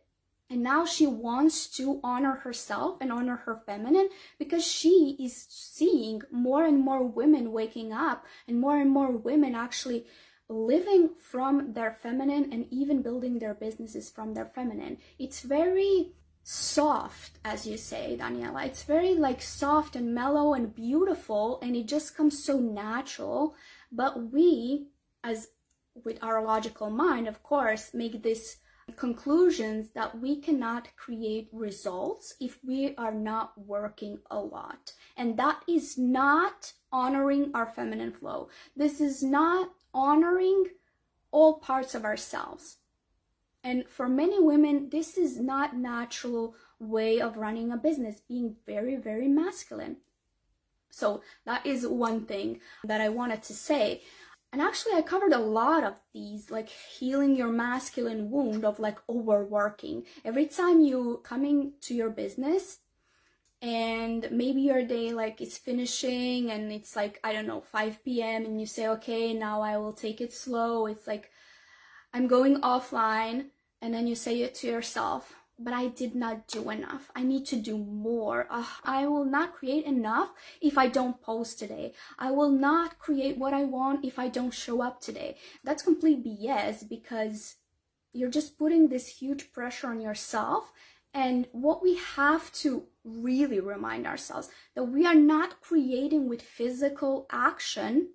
And 0.50 0.64
now 0.64 0.86
she 0.86 1.06
wants 1.06 1.68
to 1.76 2.00
honor 2.04 2.36
herself 2.36 2.98
and 3.02 3.12
honor 3.12 3.38
her 3.46 3.62
feminine 3.66 4.08
because 4.40 4.66
she 4.66 5.18
is 5.20 5.46
seeing 5.50 6.22
more 6.32 6.66
and 6.66 6.80
more 6.80 7.04
women 7.04 7.52
waking 7.52 7.92
up 7.92 8.26
and 8.48 8.60
more 8.60 8.80
and 8.80 8.90
more 8.90 9.12
women 9.12 9.56
actually 9.56 10.06
living 10.50 11.10
from 11.22 11.74
their 11.74 11.92
feminine 11.92 12.52
and 12.52 12.68
even 12.72 13.02
building 13.02 13.40
their 13.40 13.54
businesses 13.54 14.10
from 14.10 14.34
their 14.34 14.46
feminine. 14.46 14.98
It's 15.20 15.42
very 15.42 16.14
soft, 16.44 17.40
as 17.44 17.68
you 17.68 17.76
say, 17.76 18.18
Daniela. 18.20 18.66
It's 18.66 18.84
very 18.84 19.14
like 19.14 19.42
soft 19.42 19.96
and 19.96 20.16
mellow 20.16 20.54
and 20.54 20.74
beautiful, 20.74 21.60
and 21.62 21.76
it 21.76 21.88
just 21.88 22.16
comes 22.16 22.44
so 22.44 22.60
natural. 22.60 23.56
But 23.92 24.32
we, 24.32 24.88
as 25.24 25.50
with 26.06 26.24
our 26.24 26.44
logical 26.44 26.90
mind, 26.90 27.28
of 27.28 27.44
course, 27.44 27.94
make 27.94 28.24
this 28.24 28.58
conclusions 28.96 29.90
that 29.92 30.18
we 30.20 30.38
cannot 30.38 30.88
create 30.96 31.50
results 31.52 32.36
if 32.40 32.58
we 32.66 32.96
are 32.96 33.14
not 33.14 33.52
working 33.58 34.20
a 34.32 34.40
lot. 34.40 34.94
And 35.18 35.38
that 35.38 35.62
is 35.68 35.98
not 35.98 36.72
honoring 36.92 37.52
our 37.54 37.68
feminine 37.68 38.14
flow. 38.14 38.48
This 38.76 39.02
is 39.02 39.22
not 39.22 39.70
honoring 39.98 40.66
all 41.32 41.56
parts 41.56 41.96
of 41.96 42.06
ourselves. 42.06 42.78
And 43.64 43.90
for 43.90 44.08
many 44.08 44.40
women, 44.40 44.90
this 44.92 45.18
is 45.18 45.40
not 45.40 45.76
natural 45.76 46.56
way 46.80 47.20
of 47.20 47.36
running 47.36 47.72
a 47.72 47.78
business, 47.78 48.22
being 48.30 48.56
very, 48.68 48.96
very 48.96 49.28
masculine. 49.28 49.98
So 50.92 51.22
that 51.46 51.66
is 51.66 51.86
one 51.86 52.26
thing 52.26 52.62
that 52.84 53.02
I 53.02 53.10
wanted 53.10 53.42
to 53.44 53.54
say. 53.54 54.04
And 54.54 54.62
actually, 54.62 54.94
I 54.94 55.02
covered 55.02 55.34
a 55.34 55.40
lot 55.40 55.84
of 55.84 56.00
these, 56.14 56.50
like 56.52 56.70
healing 56.70 57.36
your 57.36 57.50
masculine 57.50 58.30
wound 58.30 58.64
of 58.64 58.80
like 58.80 59.00
overworking. 59.10 60.04
Every 60.24 60.46
time 60.46 60.82
you 60.82 61.22
coming 61.24 61.74
to 61.82 61.94
your 61.94 62.10
business, 62.10 62.80
and 63.62 64.28
maybe 64.32 64.62
your 64.62 64.84
day 64.84 65.12
like 65.14 65.42
is 65.42 65.58
finishing 65.58 66.52
and 66.52 66.72
it's 66.72 66.96
like 66.96 67.20
i 67.24 67.34
don't 67.34 67.48
know 67.48 67.62
5 67.62 68.04
p.m 68.04 68.46
and 68.46 68.60
you 68.60 68.68
say 68.68 68.88
okay 68.88 69.34
now 69.34 69.62
i 69.62 69.78
will 69.78 69.94
take 69.94 70.22
it 70.22 70.32
slow. 70.32 70.86
It's 70.86 71.08
like 71.08 71.32
i'm 72.14 72.28
going 72.28 72.62
offline 72.62 73.48
and 73.82 73.94
then 73.94 74.06
you 74.06 74.16
say 74.16 74.42
it 74.42 74.54
to 74.56 74.68
yourself 74.68 75.34
but 75.60 75.74
i 75.74 75.88
did 75.88 76.14
not 76.14 76.48
do 76.48 76.70
enough. 76.70 77.10
I 77.16 77.24
need 77.24 77.48
to 77.48 77.56
do 77.56 77.80
more. 77.80 78.48
I 78.84 79.08
will 79.08 79.26
not 79.26 79.56
create 79.56 79.86
enough 79.86 80.34
if 80.62 80.78
i 80.78 80.88
don't 80.88 81.20
post 81.20 81.58
today. 81.58 81.94
I 82.20 82.30
will 82.30 82.52
not 82.52 83.00
create 83.00 83.40
what 83.40 83.56
i 83.56 83.64
want 83.64 84.06
if 84.06 84.20
i 84.20 84.28
don't 84.28 84.54
show 84.54 84.84
up 84.84 85.02
today. 85.02 85.38
That's 85.64 85.82
complete 85.82 86.24
bs 86.24 86.88
because 86.88 87.56
you're 88.14 88.30
just 88.30 88.58
putting 88.58 88.88
this 88.88 89.08
huge 89.08 89.52
pressure 89.52 89.88
on 89.88 90.00
yourself 90.00 90.72
and 91.18 91.48
what 91.52 91.82
we 91.82 91.96
have 91.96 92.54
to 92.54 92.84
really 93.04 93.60
remind 93.60 94.06
ourselves 94.06 94.50
that 94.76 94.84
we 94.84 95.04
are 95.04 95.16
not 95.16 95.62
creating 95.62 96.30
with 96.30 96.44
physical 96.44 97.26
action, 97.32 98.10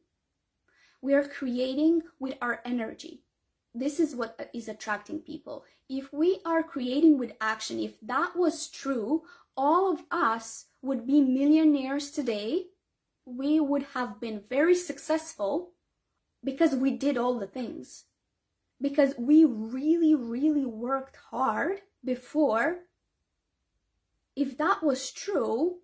we 1.01 1.13
are 1.13 1.25
creating 1.25 2.03
with 2.21 2.37
our 2.41 2.61
energy. 2.65 3.25
This 3.75 3.99
is 3.99 4.15
what 4.15 4.51
is 4.55 4.69
attracting 4.69 5.19
people. 5.19 5.65
If 5.89 6.13
we 6.13 6.39
are 6.47 6.63
creating 6.63 7.19
with 7.19 7.33
action, 7.41 7.81
if 7.81 8.01
that 8.03 8.37
was 8.37 8.69
true, 8.69 9.25
all 9.57 9.93
of 9.93 10.05
us 10.13 10.67
would 10.81 11.05
be 11.05 11.21
millionaires 11.21 12.13
today. 12.13 12.67
We 13.25 13.59
would 13.59 13.87
have 13.95 14.21
been 14.21 14.45
very 14.49 14.77
successful 14.77 15.73
because 16.45 16.77
we 16.77 16.93
did 16.93 17.19
all 17.19 17.37
the 17.37 17.49
things. 17.49 18.05
Because 18.81 19.15
we 19.19 19.45
really, 19.45 20.15
really 20.15 20.65
worked 20.65 21.17
hard 21.31 21.81
before, 22.05 22.83
if 24.37 24.57
that 24.59 24.83
was 24.83 25.11
true, 25.11 25.79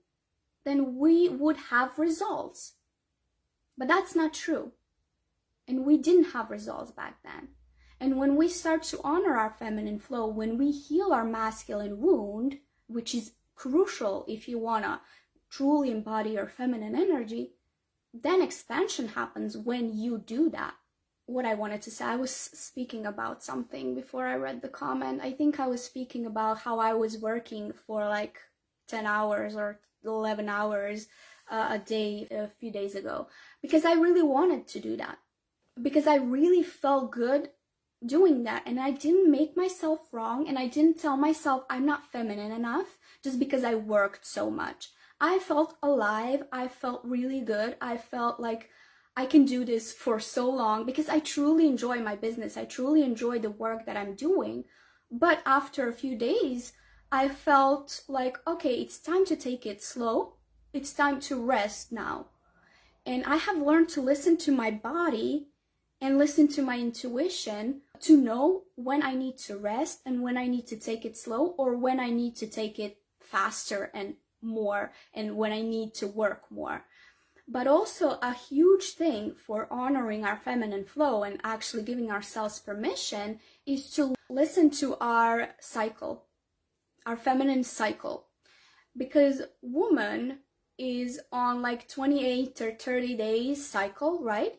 then 0.65 0.97
we 0.97 1.29
would 1.29 1.57
have 1.71 1.99
results. 1.99 2.75
But 3.77 3.89
that's 3.89 4.15
not 4.15 4.35
true. 4.35 4.73
And 5.67 5.85
we 5.85 5.99
didn't 5.99 6.33
have 6.33 6.51
results 6.51 6.91
back 6.91 7.19
then. 7.23 7.49
And 8.01 8.17
when 8.17 8.37
we 8.37 8.49
start 8.49 8.83
to 8.85 9.01
honor 9.03 9.37
our 9.37 9.51
feminine 9.51 9.99
flow, 9.99 10.27
when 10.27 10.57
we 10.57 10.71
heal 10.71 11.13
our 11.13 11.25
masculine 11.25 12.01
wound, 12.01 12.59
which 12.87 13.15
is 13.15 13.33
crucial 13.55 14.25
if 14.29 14.49
you 14.49 14.59
want 14.59 14.85
to 14.85 15.01
truly 15.51 15.91
embody 15.91 16.31
your 16.31 16.47
feminine 16.47 16.95
energy, 16.95 17.55
then 18.15 18.41
expansion 18.41 19.09
happens 19.09 19.57
when 19.57 19.97
you 19.97 20.19
do 20.19 20.49
that 20.51 20.75
what 21.29 21.45
I 21.45 21.55
wanted 21.55 21.83
to 21.83 21.91
say. 21.91 22.07
I 22.07 22.17
was 22.17 22.31
speaking 22.31 23.05
about 23.05 23.45
something 23.45 23.95
before 23.95 24.27
I 24.27 24.37
read 24.37 24.63
the 24.63 24.69
comment. 24.69 25.21
I 25.23 25.31
think 25.31 25.61
I 25.61 25.67
was 25.67 25.85
speaking 25.85 26.25
about 26.25 26.61
how 26.61 26.79
I 26.79 26.95
was 26.95 27.19
working 27.19 27.73
for 27.87 28.09
like 28.09 28.39
10 28.89 29.05
hours 29.05 29.55
or 29.55 29.79
11 30.05 30.49
hours 30.49 31.07
uh, 31.51 31.69
a 31.73 31.79
day 31.79 32.27
a 32.31 32.49
few 32.49 32.73
days 32.73 32.95
ago 32.95 33.29
because 33.61 33.85
I 33.85 33.93
really 33.93 34.23
wanted 34.23 34.67
to 34.69 34.81
do 34.81 34.97
that. 34.97 35.19
Because 35.81 36.07
I 36.07 36.17
really 36.17 36.63
felt 36.63 37.13
good 37.13 37.51
doing 38.05 38.45
that 38.45 38.63
and 38.65 38.81
I 38.81 38.91
didn't 38.91 39.31
make 39.31 39.55
myself 39.55 40.01
wrong 40.13 40.49
and 40.49 40.59
I 40.59 40.67
didn't 40.67 40.99
tell 40.99 41.19
myself 41.19 41.65
I'm 41.69 41.85
not 41.85 42.11
feminine 42.11 42.53
enough 42.53 42.97
just 43.23 43.39
because 43.39 43.65
I 43.65 43.75
worked 43.75 44.27
so 44.27 44.51
much. 44.51 44.89
I 45.21 45.41
felt 45.41 45.77
alive. 45.83 46.45
I 46.53 46.69
felt 46.69 47.05
really 47.05 47.43
good. 47.43 47.77
I 47.83 47.99
felt 47.99 48.41
like 48.41 48.71
I 49.19 49.27
can 49.27 49.45
do 49.45 49.65
this 49.65 49.93
for 49.93 50.21
so 50.21 50.49
long 50.49 50.87
because 50.87 51.09
I 51.09 51.19
truly 51.19 51.67
enjoy 51.67 51.99
my 51.99 52.15
business. 52.15 52.57
I 52.57 52.65
truly 52.65 53.03
enjoy 53.03 53.41
the 53.41 53.51
work 53.51 53.85
that 53.85 53.97
I'm 53.97 54.15
doing. 54.15 54.63
But 55.11 55.43
after 55.45 55.89
a 55.89 55.93
few 55.93 56.17
days, 56.17 56.73
I 57.11 57.29
felt 57.29 58.03
like, 58.07 58.39
okay, 58.47 58.75
it's 58.75 59.01
time 59.01 59.27
to 59.27 59.35
take 59.35 59.67
it 59.67 59.83
slow. 59.83 60.35
It's 60.73 60.93
time 60.93 61.19
to 61.23 61.45
rest 61.45 61.91
now. 61.91 62.27
And 63.05 63.25
I 63.25 63.39
have 63.39 63.59
learned 63.61 63.89
to 63.91 64.01
listen 64.01 64.37
to 64.37 64.53
my 64.53 64.71
body 64.71 65.49
and 66.01 66.17
listen 66.17 66.47
to 66.53 66.63
my 66.63 66.79
intuition 66.79 67.81
to 68.03 68.17
know 68.17 68.67
when 68.77 69.03
I 69.03 69.17
need 69.17 69.37
to 69.49 69.59
rest 69.59 69.99
and 70.07 70.23
when 70.23 70.37
I 70.39 70.47
need 70.47 70.69
to 70.69 70.77
take 70.77 71.05
it 71.05 71.17
slow 71.17 71.57
or 71.59 71.77
when 71.77 71.99
I 71.99 72.11
need 72.11 72.37
to 72.37 72.47
take 72.47 72.79
it 72.79 72.99
faster 73.19 73.91
and 73.93 74.15
more 74.41 74.93
and 75.13 75.37
when 75.37 75.51
I 75.51 75.63
need 75.63 75.95
to 75.95 76.07
work 76.07 76.45
more. 76.53 76.85
But 77.51 77.67
also 77.67 78.19
a 78.21 78.35
huge 78.35 78.91
thing 78.91 79.35
for 79.35 79.67
honoring 79.71 80.25
our 80.25 80.37
feminine 80.37 80.85
flow 80.85 81.23
and 81.23 81.41
actually 81.43 81.83
giving 81.83 82.11
ourselves 82.11 82.59
permission 82.59 83.41
is 83.65 83.91
to 83.93 84.15
listen 84.29 84.71
to 84.71 84.97
our 85.01 85.55
cycle, 85.59 86.27
our 87.07 87.17
feminine 87.17 87.65
cycle. 87.65 88.27
Because 88.97 89.43
woman 89.63 90.41
is 90.79 91.21
on 91.33 91.63
like 91.63 91.89
28 91.89 92.61
or 92.61 92.73
30 92.73 93.17
days 93.17 93.67
cycle, 93.67 94.23
right? 94.23 94.55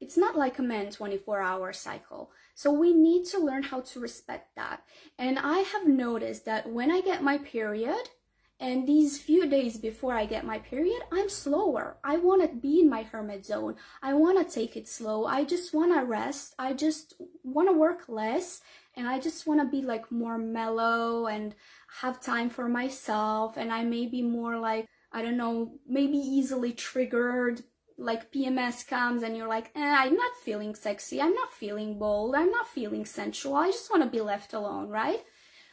It's 0.00 0.16
not 0.18 0.36
like 0.36 0.58
a 0.58 0.62
man 0.62 0.90
24 0.90 1.40
hour 1.40 1.72
cycle. 1.72 2.30
So 2.54 2.70
we 2.70 2.92
need 2.92 3.24
to 3.28 3.38
learn 3.38 3.62
how 3.62 3.80
to 3.80 4.00
respect 4.00 4.54
that. 4.56 4.84
And 5.18 5.38
I 5.38 5.60
have 5.60 5.86
noticed 5.86 6.44
that 6.44 6.68
when 6.70 6.90
I 6.90 7.00
get 7.00 7.22
my 7.22 7.38
period, 7.38 8.10
and 8.60 8.86
these 8.86 9.18
few 9.18 9.48
days 9.48 9.76
before 9.76 10.14
I 10.14 10.26
get 10.26 10.46
my 10.46 10.58
period, 10.58 11.02
I'm 11.12 11.28
slower. 11.28 11.96
I 12.04 12.18
want 12.18 12.42
to 12.42 12.56
be 12.56 12.80
in 12.80 12.88
my 12.88 13.02
hermit 13.02 13.44
zone. 13.44 13.74
I 14.00 14.14
want 14.14 14.38
to 14.38 14.54
take 14.54 14.76
it 14.76 14.86
slow. 14.86 15.26
I 15.26 15.44
just 15.44 15.74
want 15.74 15.92
to 15.92 16.04
rest. 16.04 16.54
I 16.58 16.72
just 16.72 17.14
want 17.42 17.68
to 17.68 17.72
work 17.72 18.04
less. 18.08 18.60
And 18.96 19.08
I 19.08 19.18
just 19.18 19.46
want 19.46 19.60
to 19.60 19.66
be 19.66 19.82
like 19.82 20.10
more 20.12 20.38
mellow 20.38 21.26
and 21.26 21.54
have 22.00 22.20
time 22.20 22.48
for 22.48 22.68
myself. 22.68 23.56
And 23.56 23.72
I 23.72 23.82
may 23.82 24.06
be 24.06 24.22
more 24.22 24.56
like, 24.58 24.86
I 25.10 25.22
don't 25.22 25.36
know, 25.36 25.72
maybe 25.86 26.16
easily 26.16 26.72
triggered. 26.72 27.64
Like 27.98 28.32
PMS 28.32 28.86
comes 28.86 29.24
and 29.24 29.36
you're 29.36 29.48
like, 29.48 29.72
eh, 29.74 29.96
I'm 29.98 30.14
not 30.14 30.32
feeling 30.44 30.76
sexy. 30.76 31.20
I'm 31.20 31.34
not 31.34 31.52
feeling 31.52 31.98
bold. 31.98 32.36
I'm 32.36 32.50
not 32.50 32.68
feeling 32.68 33.04
sensual. 33.04 33.56
I 33.56 33.72
just 33.72 33.90
want 33.90 34.04
to 34.04 34.08
be 34.08 34.20
left 34.20 34.52
alone, 34.52 34.88
right? 34.88 35.24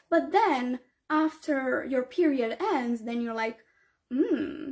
But 0.10 0.32
then 0.32 0.80
after 1.12 1.86
your 1.88 2.04
period 2.04 2.58
ends, 2.60 3.02
then 3.04 3.21
you're 3.21 3.34
like, 3.34 3.60
hmm, 4.12 4.71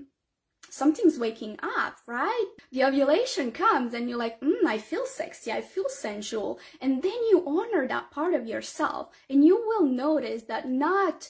something's 0.69 1.19
waking 1.19 1.59
up, 1.61 1.97
right? 2.07 2.47
The 2.71 2.85
ovulation 2.85 3.51
comes 3.51 3.93
and 3.93 4.09
you're 4.09 4.17
like, 4.17 4.39
hmm, 4.39 4.65
I 4.65 4.77
feel 4.77 5.05
sexy, 5.05 5.51
I 5.51 5.61
feel 5.61 5.89
sensual. 5.89 6.59
And 6.81 7.03
then 7.03 7.11
you 7.29 7.43
honor 7.45 7.87
that 7.87 8.11
part 8.11 8.33
of 8.33 8.47
yourself 8.47 9.09
and 9.29 9.43
you 9.43 9.57
will 9.57 9.85
notice 9.85 10.43
that 10.43 10.69
not 10.69 11.29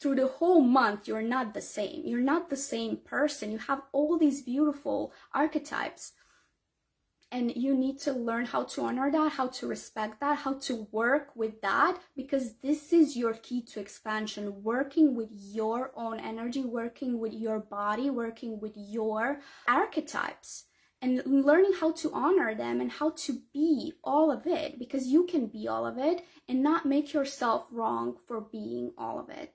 through 0.00 0.14
the 0.14 0.28
whole 0.28 0.60
month, 0.60 1.08
you're 1.08 1.22
not 1.22 1.54
the 1.54 1.60
same. 1.60 2.02
You're 2.04 2.20
not 2.20 2.50
the 2.50 2.56
same 2.56 2.98
person. 2.98 3.50
You 3.50 3.58
have 3.58 3.82
all 3.92 4.16
these 4.16 4.42
beautiful 4.42 5.12
archetypes 5.34 6.12
and 7.30 7.54
you 7.54 7.74
need 7.74 7.98
to 8.00 8.12
learn 8.12 8.46
how 8.46 8.64
to 8.64 8.82
honor 8.82 9.10
that, 9.10 9.32
how 9.32 9.48
to 9.48 9.66
respect 9.66 10.20
that, 10.20 10.38
how 10.38 10.54
to 10.60 10.88
work 10.90 11.36
with 11.36 11.60
that, 11.60 11.98
because 12.16 12.54
this 12.62 12.92
is 12.92 13.16
your 13.16 13.34
key 13.34 13.62
to 13.62 13.80
expansion. 13.80 14.62
Working 14.62 15.14
with 15.14 15.28
your 15.30 15.92
own 15.94 16.18
energy, 16.20 16.64
working 16.64 17.18
with 17.18 17.34
your 17.34 17.58
body, 17.58 18.08
working 18.08 18.60
with 18.60 18.72
your 18.76 19.40
archetypes, 19.66 20.64
and 21.02 21.22
learning 21.26 21.74
how 21.78 21.92
to 21.92 22.10
honor 22.12 22.54
them 22.54 22.80
and 22.80 22.90
how 22.90 23.10
to 23.10 23.40
be 23.52 23.92
all 24.02 24.30
of 24.30 24.46
it, 24.46 24.78
because 24.78 25.06
you 25.06 25.26
can 25.26 25.46
be 25.46 25.68
all 25.68 25.86
of 25.86 25.98
it 25.98 26.24
and 26.48 26.62
not 26.62 26.86
make 26.86 27.12
yourself 27.12 27.66
wrong 27.70 28.16
for 28.26 28.40
being 28.40 28.92
all 28.96 29.20
of 29.20 29.28
it. 29.28 29.54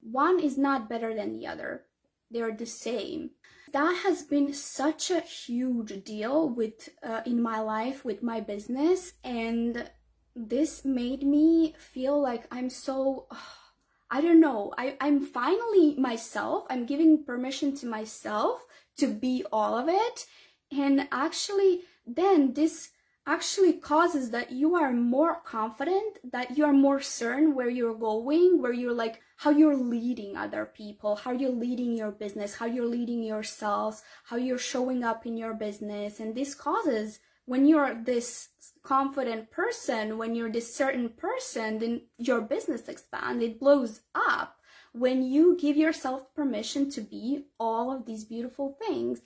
One 0.00 0.40
is 0.40 0.58
not 0.58 0.88
better 0.88 1.14
than 1.14 1.32
the 1.32 1.46
other, 1.46 1.84
they're 2.30 2.56
the 2.56 2.66
same 2.66 3.30
that 3.72 4.00
has 4.04 4.22
been 4.22 4.52
such 4.52 5.10
a 5.10 5.20
huge 5.20 6.04
deal 6.04 6.48
with 6.48 6.88
uh, 7.02 7.20
in 7.26 7.40
my 7.42 7.60
life 7.60 8.04
with 8.04 8.22
my 8.22 8.40
business 8.40 9.14
and 9.24 9.90
this 10.34 10.84
made 10.84 11.22
me 11.22 11.74
feel 11.78 12.20
like 12.20 12.44
i'm 12.50 12.70
so 12.70 13.26
uh, 13.30 13.36
i 14.10 14.20
don't 14.20 14.40
know 14.40 14.72
I, 14.76 14.96
i'm 15.00 15.20
finally 15.20 15.94
myself 15.96 16.64
i'm 16.70 16.86
giving 16.86 17.24
permission 17.24 17.76
to 17.76 17.86
myself 17.86 18.64
to 18.98 19.06
be 19.06 19.44
all 19.52 19.78
of 19.78 19.88
it 19.88 20.26
and 20.72 21.08
actually 21.12 21.82
then 22.06 22.54
this 22.54 22.90
actually 23.30 23.74
causes 23.74 24.30
that 24.30 24.50
you 24.50 24.74
are 24.74 24.92
more 24.92 25.40
confident, 25.44 26.18
that 26.32 26.58
you 26.58 26.64
are 26.64 26.72
more 26.72 27.00
certain 27.00 27.54
where 27.54 27.70
you're 27.70 27.94
going, 27.94 28.60
where 28.60 28.72
you're 28.72 28.92
like 29.04 29.20
how 29.36 29.50
you're 29.50 29.76
leading 29.76 30.36
other 30.36 30.66
people, 30.66 31.14
how 31.14 31.30
you're 31.30 31.50
leading 31.66 31.94
your 31.96 32.10
business, 32.10 32.56
how 32.56 32.66
you're 32.66 32.86
leading 32.98 33.22
yourselves, 33.22 34.02
how 34.24 34.36
you're 34.36 34.58
showing 34.58 35.04
up 35.04 35.24
in 35.26 35.36
your 35.36 35.54
business. 35.54 36.18
And 36.18 36.34
this 36.34 36.56
causes 36.56 37.20
when 37.46 37.66
you're 37.66 37.94
this 37.94 38.48
confident 38.82 39.50
person, 39.52 40.18
when 40.18 40.34
you're 40.34 40.50
this 40.50 40.74
certain 40.74 41.08
person, 41.10 41.78
then 41.78 42.02
your 42.18 42.40
business 42.40 42.88
expands, 42.88 43.44
it 43.44 43.60
blows 43.60 44.00
up 44.12 44.56
when 44.92 45.22
you 45.22 45.56
give 45.56 45.76
yourself 45.76 46.34
permission 46.34 46.90
to 46.90 47.00
be 47.00 47.44
all 47.60 47.92
of 47.94 48.06
these 48.06 48.24
beautiful 48.24 48.76
things 48.84 49.20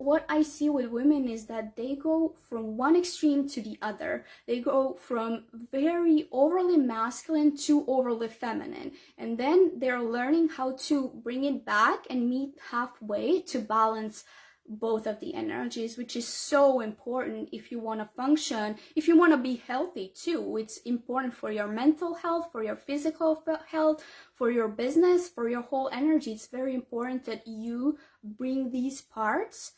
what 0.00 0.24
I 0.30 0.40
see 0.42 0.70
with 0.70 0.86
women 0.86 1.28
is 1.28 1.44
that 1.46 1.76
they 1.76 1.94
go 1.94 2.34
from 2.48 2.78
one 2.78 2.96
extreme 2.96 3.46
to 3.50 3.60
the 3.60 3.76
other. 3.82 4.24
They 4.46 4.60
go 4.60 4.94
from 4.94 5.44
very 5.70 6.26
overly 6.32 6.78
masculine 6.78 7.54
to 7.58 7.84
overly 7.86 8.28
feminine. 8.28 8.92
And 9.18 9.36
then 9.36 9.72
they're 9.76 10.02
learning 10.02 10.48
how 10.48 10.76
to 10.88 11.10
bring 11.22 11.44
it 11.44 11.66
back 11.66 12.06
and 12.08 12.30
meet 12.30 12.54
halfway 12.70 13.42
to 13.42 13.58
balance 13.58 14.24
both 14.66 15.06
of 15.06 15.20
the 15.20 15.34
energies, 15.34 15.98
which 15.98 16.16
is 16.16 16.26
so 16.26 16.80
important 16.80 17.50
if 17.52 17.70
you 17.70 17.78
want 17.78 18.00
to 18.00 18.08
function, 18.16 18.76
if 18.96 19.06
you 19.06 19.18
want 19.18 19.32
to 19.32 19.36
be 19.36 19.56
healthy 19.66 20.14
too. 20.14 20.56
It's 20.56 20.78
important 20.78 21.34
for 21.34 21.50
your 21.50 21.66
mental 21.66 22.14
health, 22.14 22.48
for 22.52 22.62
your 22.62 22.76
physical 22.76 23.42
health, 23.66 24.02
for 24.32 24.50
your 24.50 24.68
business, 24.68 25.28
for 25.28 25.50
your 25.50 25.62
whole 25.62 25.90
energy. 25.92 26.32
It's 26.32 26.46
very 26.46 26.74
important 26.74 27.26
that 27.26 27.46
you 27.46 27.98
bring 28.22 28.70
these 28.70 29.02
parts 29.02 29.72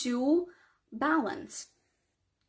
to 0.00 0.46
balance. 0.92 1.68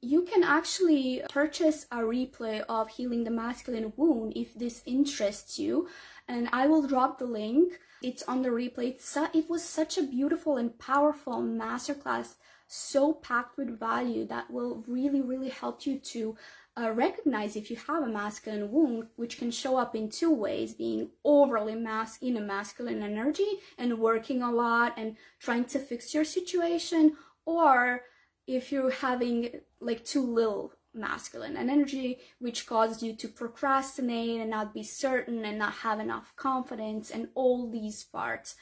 You 0.01 0.23
can 0.23 0.43
actually 0.43 1.21
purchase 1.29 1.85
a 1.89 1.97
replay 1.99 2.61
of 2.67 2.89
Healing 2.89 3.23
the 3.23 3.31
Masculine 3.31 3.93
Wound 3.95 4.33
if 4.35 4.53
this 4.53 4.83
interests 4.85 5.57
you, 5.57 5.87
and 6.27 6.49
I 6.51 6.67
will 6.67 6.85
drop 6.85 7.19
the 7.19 7.25
link. 7.25 7.79
It's 8.01 8.23
on 8.23 8.41
the 8.41 8.49
replay. 8.49 8.97
it 9.33 9.49
was 9.49 9.63
such 9.63 9.97
a 9.97 10.03
beautiful 10.03 10.57
and 10.57 10.77
powerful 10.77 11.41
masterclass, 11.41 12.35
so 12.67 13.13
packed 13.13 13.57
with 13.57 13.79
value 13.79 14.25
that 14.25 14.51
will 14.51 14.83
really, 14.87 15.21
really 15.21 15.49
help 15.49 15.85
you 15.85 15.99
to 15.99 16.35
uh, 16.75 16.91
recognize 16.91 17.55
if 17.55 17.69
you 17.69 17.77
have 17.87 18.03
a 18.03 18.07
masculine 18.07 18.71
wound, 18.71 19.07
which 19.15 19.37
can 19.37 19.51
show 19.51 19.77
up 19.77 19.95
in 19.95 20.09
two 20.09 20.33
ways 20.33 20.73
being 20.73 21.09
overly 21.23 21.75
mas- 21.75 22.17
in 22.21 22.35
a 22.35 22.41
masculine 22.41 23.03
energy 23.03 23.59
and 23.77 23.99
working 23.99 24.41
a 24.41 24.51
lot 24.51 24.93
and 24.97 25.15
trying 25.39 25.65
to 25.65 25.79
fix 25.79 26.13
your 26.13 26.25
situation, 26.25 27.15
or 27.45 28.01
if 28.47 28.71
you're 28.71 28.91
having 28.91 29.61
like 29.79 30.03
too 30.03 30.21
little 30.21 30.73
masculine 30.93 31.57
energy, 31.57 32.19
which 32.39 32.67
causes 32.67 33.01
you 33.01 33.15
to 33.15 33.27
procrastinate 33.27 34.39
and 34.41 34.49
not 34.49 34.73
be 34.73 34.83
certain 34.83 35.43
and 35.45 35.57
not 35.57 35.73
have 35.73 35.99
enough 35.99 36.33
confidence 36.35 37.09
and 37.09 37.29
all 37.33 37.69
these 37.69 38.03
parts. 38.03 38.55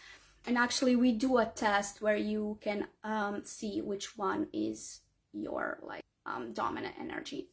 And 0.48 0.58
actually, 0.58 0.96
we 0.96 1.12
do 1.12 1.38
a 1.38 1.46
test 1.46 2.02
where 2.02 2.18
you 2.18 2.58
can 2.62 2.88
um, 3.04 3.42
see 3.44 3.82
which 3.82 4.18
one 4.18 4.48
is 4.54 5.02
your 5.34 5.80
like 5.84 6.04
um, 6.26 6.54
dominant 6.54 6.96
energy. 7.00 7.50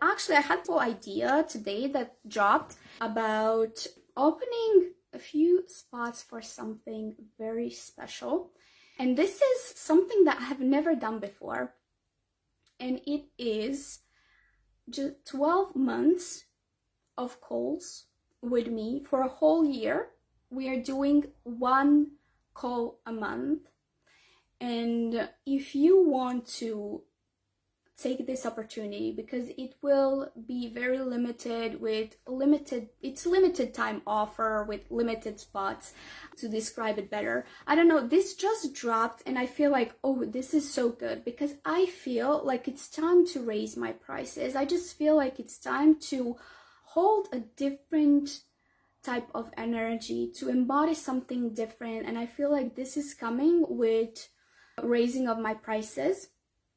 Actually, 0.00 0.36
I 0.36 0.42
had 0.42 0.60
a 0.68 0.78
idea 0.78 1.44
today 1.48 1.86
that 1.88 2.16
dropped 2.26 2.76
about 3.00 3.86
opening 4.16 4.92
a 5.12 5.18
few 5.18 5.64
spots 5.66 6.22
for 6.22 6.42
something 6.42 7.14
very 7.38 7.70
special. 7.70 8.50
And 8.98 9.16
this 9.16 9.40
is 9.42 9.74
something 9.76 10.24
that 10.24 10.38
I 10.40 10.44
have 10.44 10.60
never 10.60 10.94
done 10.94 11.18
before. 11.18 11.74
And 12.80 13.00
it 13.06 13.26
is 13.38 14.00
just 14.88 15.26
12 15.26 15.76
months 15.76 16.44
of 17.18 17.40
calls 17.40 18.06
with 18.40 18.68
me 18.68 19.02
for 19.08 19.22
a 19.22 19.28
whole 19.28 19.64
year. 19.64 20.08
We 20.50 20.68
are 20.68 20.82
doing 20.82 21.24
one 21.42 22.12
call 22.54 23.00
a 23.04 23.12
month. 23.12 23.68
And 24.60 25.28
if 25.44 25.74
you 25.74 26.02
want 26.02 26.46
to 26.60 27.02
take 28.00 28.26
this 28.26 28.44
opportunity 28.44 29.10
because 29.10 29.48
it 29.56 29.74
will 29.80 30.30
be 30.46 30.68
very 30.68 30.98
limited 30.98 31.80
with 31.80 32.14
limited 32.26 32.90
it's 33.00 33.24
limited 33.24 33.72
time 33.72 34.02
offer 34.06 34.64
with 34.68 34.82
limited 34.90 35.40
spots 35.40 35.94
to 36.36 36.46
describe 36.46 36.98
it 36.98 37.10
better. 37.10 37.46
I 37.66 37.74
don't 37.74 37.88
know 37.88 38.06
this 38.06 38.34
just 38.34 38.74
dropped 38.74 39.22
and 39.24 39.38
i 39.38 39.46
feel 39.46 39.70
like 39.70 39.94
oh 40.04 40.24
this 40.26 40.52
is 40.52 40.70
so 40.70 40.90
good 40.90 41.24
because 41.24 41.54
i 41.64 41.86
feel 41.86 42.42
like 42.44 42.68
it's 42.68 42.88
time 42.88 43.26
to 43.28 43.40
raise 43.40 43.76
my 43.76 43.92
prices. 43.92 44.54
I 44.56 44.66
just 44.66 44.98
feel 44.98 45.16
like 45.16 45.40
it's 45.40 45.58
time 45.58 45.98
to 46.10 46.36
hold 46.84 47.28
a 47.32 47.40
different 47.40 48.42
type 49.02 49.28
of 49.34 49.50
energy 49.56 50.30
to 50.36 50.50
embody 50.50 50.94
something 50.94 51.54
different. 51.54 52.06
And 52.06 52.18
i 52.18 52.26
feel 52.26 52.52
like 52.52 52.74
this 52.74 52.98
is 52.98 53.14
coming 53.14 53.64
with 53.68 54.28
raising 54.82 55.28
of 55.28 55.38
my 55.38 55.54
prices 55.54 56.28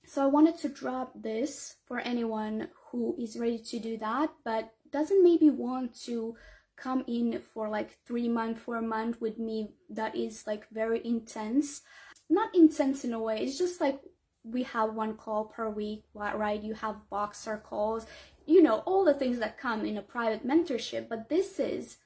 so 0.09 0.23
I 0.23 0.25
wanted 0.25 0.57
to 0.59 0.69
drop 0.69 1.11
this 1.13 1.75
for 1.85 1.99
anyone 1.99 2.69
who 2.89 3.15
is 3.19 3.37
ready 3.37 3.59
to 3.59 3.77
do 3.77 3.95
that, 3.99 4.31
but 4.43 4.71
doesn't 4.91 5.23
maybe 5.23 5.51
want 5.51 5.95
to 6.05 6.35
come 6.75 7.03
in 7.05 7.39
for 7.53 7.69
like 7.69 7.99
three 8.07 8.27
month, 8.27 8.57
four 8.57 8.81
month 8.81 9.21
with 9.21 9.37
me 9.37 9.69
that 9.87 10.15
is 10.15 10.47
like 10.47 10.67
very 10.71 11.05
intense. 11.05 11.83
Not 12.27 12.55
intense 12.55 13.03
in 13.05 13.13
a 13.13 13.19
way, 13.19 13.43
it's 13.43 13.59
just 13.59 13.79
like 13.79 14.01
we 14.43 14.63
have 14.63 14.95
one 14.95 15.15
call 15.15 15.45
per 15.45 15.69
week, 15.69 16.05
right? 16.15 16.63
You 16.63 16.73
have 16.73 16.95
Voxer 17.11 17.61
calls, 17.61 18.07
you 18.47 18.63
know, 18.63 18.77
all 18.87 19.05
the 19.05 19.13
things 19.13 19.37
that 19.37 19.59
come 19.59 19.85
in 19.85 19.95
a 19.95 20.01
private 20.01 20.43
mentorship, 20.43 21.07
but 21.07 21.29
this 21.29 21.59
is 21.59 21.97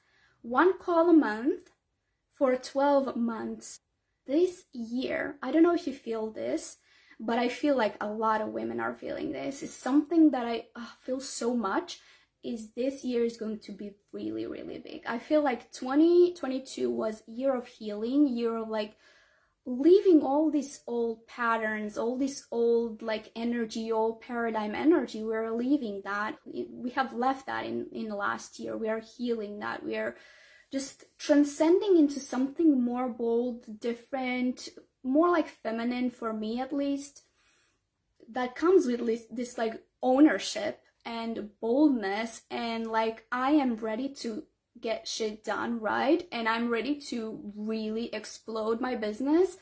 one 0.42 0.78
call 0.78 1.08
a 1.08 1.14
month 1.14 1.70
for 2.34 2.54
12 2.54 3.16
months. 3.16 3.78
This 4.26 4.64
year, 4.74 5.36
I 5.42 5.50
don't 5.50 5.62
know 5.62 5.74
if 5.74 5.86
you 5.86 5.94
feel 5.94 6.30
this, 6.30 6.78
but 7.20 7.38
I 7.38 7.48
feel 7.48 7.76
like 7.76 7.96
a 8.00 8.08
lot 8.08 8.40
of 8.40 8.48
women 8.48 8.80
are 8.80 8.94
feeling 8.94 9.32
this. 9.32 9.62
It's 9.62 9.72
something 9.72 10.30
that 10.30 10.46
I 10.46 10.66
uh, 10.74 10.86
feel 11.00 11.20
so 11.20 11.54
much 11.54 12.00
is 12.42 12.72
this 12.72 13.04
year 13.04 13.24
is 13.24 13.38
going 13.38 13.58
to 13.58 13.72
be 13.72 13.92
really 14.12 14.46
really 14.46 14.78
big. 14.78 15.02
I 15.06 15.18
feel 15.18 15.42
like 15.42 15.72
2022 15.72 16.90
was 16.90 17.22
year 17.26 17.54
of 17.54 17.66
healing, 17.66 18.28
year 18.28 18.56
of 18.56 18.68
like 18.68 18.96
leaving 19.66 20.22
all 20.22 20.50
these 20.50 20.80
old 20.86 21.26
patterns, 21.26 21.96
all 21.96 22.18
this 22.18 22.46
old 22.50 23.00
like 23.00 23.32
energy, 23.34 23.90
old 23.90 24.20
paradigm 24.20 24.74
energy. 24.74 25.22
We're 25.22 25.52
leaving 25.52 26.02
that. 26.04 26.36
We 26.44 26.90
have 26.90 27.14
left 27.14 27.46
that 27.46 27.64
in 27.64 27.86
in 27.92 28.08
the 28.08 28.16
last 28.16 28.58
year. 28.58 28.76
We 28.76 28.88
are 28.88 29.00
healing 29.00 29.60
that. 29.60 29.82
We 29.82 29.96
are 29.96 30.16
just 30.70 31.04
transcending 31.18 31.96
into 31.96 32.20
something 32.20 32.82
more 32.82 33.08
bold, 33.08 33.80
different, 33.80 34.68
more 35.04 35.30
like 35.30 35.48
feminine 35.48 36.10
for 36.10 36.32
me 36.32 36.60
at 36.60 36.72
least 36.72 37.22
that 38.30 38.56
comes 38.56 38.86
with 38.86 39.06
this, 39.06 39.24
this 39.30 39.58
like 39.58 39.82
ownership 40.02 40.80
and 41.04 41.50
boldness 41.60 42.42
and 42.50 42.86
like 42.86 43.24
I 43.30 43.50
am 43.50 43.76
ready 43.76 44.08
to 44.20 44.44
get 44.80 45.06
shit 45.06 45.44
done 45.44 45.80
right? 45.80 46.26
And 46.32 46.48
I'm 46.48 46.70
ready 46.70 46.96
to 47.10 47.52
really 47.54 48.12
explode 48.14 48.80
my 48.80 48.94
business. 48.94 49.56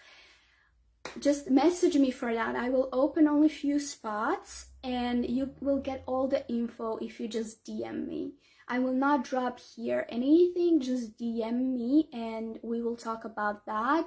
Just 1.18 1.50
message 1.50 1.96
me 1.96 2.10
for 2.10 2.32
that. 2.32 2.54
I 2.54 2.70
will 2.70 2.88
open 2.92 3.26
only 3.26 3.48
few 3.48 3.80
spots 3.80 4.66
and 4.84 5.28
you 5.28 5.50
will 5.60 5.80
get 5.80 6.04
all 6.06 6.28
the 6.28 6.48
info 6.48 6.96
if 6.98 7.18
you 7.18 7.26
just 7.28 7.64
DM 7.64 8.06
me. 8.06 8.34
I 8.68 8.78
will 8.78 8.94
not 8.94 9.24
drop 9.24 9.58
here 9.58 10.06
anything. 10.08 10.80
Just 10.80 11.18
DM 11.18 11.74
me 11.74 12.08
and 12.12 12.58
we 12.62 12.80
will 12.80 12.96
talk 12.96 13.24
about 13.24 13.66
that 13.66 14.06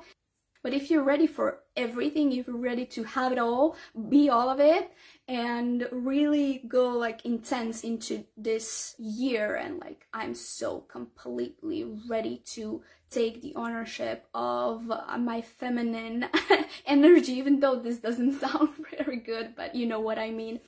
but 0.65 0.73
if 0.73 0.89
you're 0.89 1.03
ready 1.03 1.27
for 1.27 1.59
everything, 1.77 2.31
if 2.31 2.47
you're 2.47 2.57
ready 2.57 2.87
to 2.87 3.03
have 3.03 3.31
it 3.31 3.37
all, 3.37 3.75
be 4.09 4.31
all 4.31 4.49
of 4.49 4.59
it, 4.59 4.91
and 5.27 5.87
really 5.91 6.63
go 6.67 6.89
like 6.89 7.23
intense 7.23 7.83
into 7.83 8.23
this 8.35 8.95
year, 8.97 9.53
and 9.57 9.77
like 9.79 10.07
I'm 10.11 10.33
so 10.33 10.79
completely 10.79 11.85
ready 12.09 12.41
to 12.53 12.81
take 13.11 13.43
the 13.43 13.53
ownership 13.55 14.25
of 14.33 14.91
my 15.19 15.43
feminine 15.43 16.25
energy, 16.87 17.33
even 17.33 17.59
though 17.59 17.75
this 17.75 17.99
doesn't 17.99 18.39
sound 18.39 18.69
very 18.97 19.17
good, 19.17 19.55
but 19.55 19.75
you 19.75 19.85
know 19.85 19.99
what 19.99 20.17
I 20.17 20.31
mean. 20.31 20.61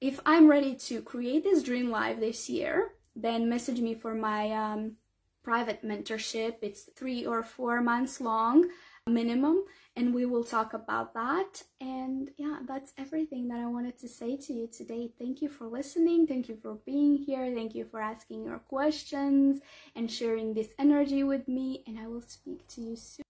If 0.00 0.20
I'm 0.24 0.46
ready 0.46 0.76
to 0.86 1.02
create 1.02 1.42
this 1.42 1.64
dream 1.64 1.90
life 1.90 2.20
this 2.20 2.48
year, 2.48 2.92
then 3.16 3.48
message 3.48 3.80
me 3.80 3.96
for 3.96 4.14
my 4.14 4.52
um, 4.52 4.98
private 5.42 5.84
mentorship. 5.84 6.58
It's 6.62 6.82
three 6.94 7.26
or 7.26 7.42
four 7.42 7.80
months 7.80 8.20
long 8.20 8.68
minimum 9.06 9.64
and 9.96 10.14
we 10.14 10.24
will 10.26 10.44
talk 10.44 10.74
about 10.74 11.14
that. 11.14 11.62
And 11.80 12.30
yeah 12.36 12.58
that's 12.66 12.92
everything 12.96 13.48
that 13.48 13.60
i 13.60 13.66
wanted 13.66 13.98
to 13.98 14.08
say 14.08 14.36
to 14.36 14.52
you 14.52 14.66
today. 14.66 15.10
Thank 15.18 15.42
you 15.42 15.48
for 15.48 15.66
listening. 15.66 16.26
Thank 16.26 16.48
you 16.48 16.56
for 16.60 16.78
being 16.86 17.16
here. 17.16 17.52
Thank 17.54 17.74
you 17.74 17.84
for 17.84 18.00
asking 18.00 18.44
your 18.44 18.58
questions 18.58 19.60
and 19.96 20.10
sharing 20.10 20.54
this 20.54 20.68
energy 20.78 21.22
with 21.22 21.48
me. 21.48 21.82
And 21.86 21.98
i 21.98 22.06
will 22.06 22.22
speak 22.22 22.66
to 22.68 22.80
you 22.80 22.96
soon. 22.96 23.24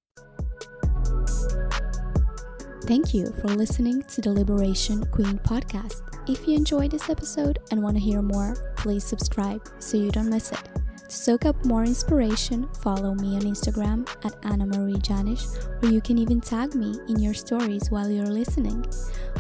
Thank 2.85 3.15
you 3.15 3.33
for 3.41 3.49
listening 3.49 4.03
to 4.03 4.21
the 4.21 4.31
Liberation 4.31 5.07
Queen 5.07 5.39
podcast. 5.39 6.03
If 6.29 6.47
you 6.47 6.57
enjoyed 6.57 6.91
this 6.91 7.09
episode 7.09 7.61
and 7.71 7.83
want 7.83 7.97
to 7.97 8.03
hear 8.03 8.21
more, 8.21 8.75
please 8.77 9.05
subscribe 9.05 9.67
so 9.79 9.97
you 9.97 10.11
don't 10.11 10.29
miss 10.29 10.53
it. 10.53 10.92
To 11.13 11.19
soak 11.19 11.45
up 11.45 11.63
more 11.67 11.85
inspiration, 11.85 12.67
follow 12.81 13.13
me 13.15 13.37
on 13.37 13.43
Instagram 13.43 14.09
at 14.25 14.35
Anna 14.45 14.65
Marie 14.65 14.95
Janish, 14.95 15.45
or 15.83 15.91
you 15.91 16.01
can 16.01 16.17
even 16.17 16.41
tag 16.41 16.75
me 16.75 16.99
in 17.07 17.21
your 17.21 17.35
stories 17.35 17.91
while 17.91 18.11
you're 18.11 18.25
listening. 18.25 18.83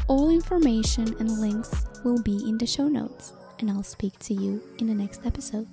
All 0.06 0.28
information 0.28 1.16
and 1.18 1.40
links 1.40 1.86
will 2.04 2.20
be 2.20 2.36
in 2.46 2.58
the 2.58 2.66
show 2.66 2.88
notes, 2.88 3.32
and 3.58 3.70
I'll 3.70 3.82
speak 3.82 4.18
to 4.18 4.34
you 4.34 4.62
in 4.80 4.86
the 4.86 4.94
next 4.94 5.24
episode. 5.24 5.66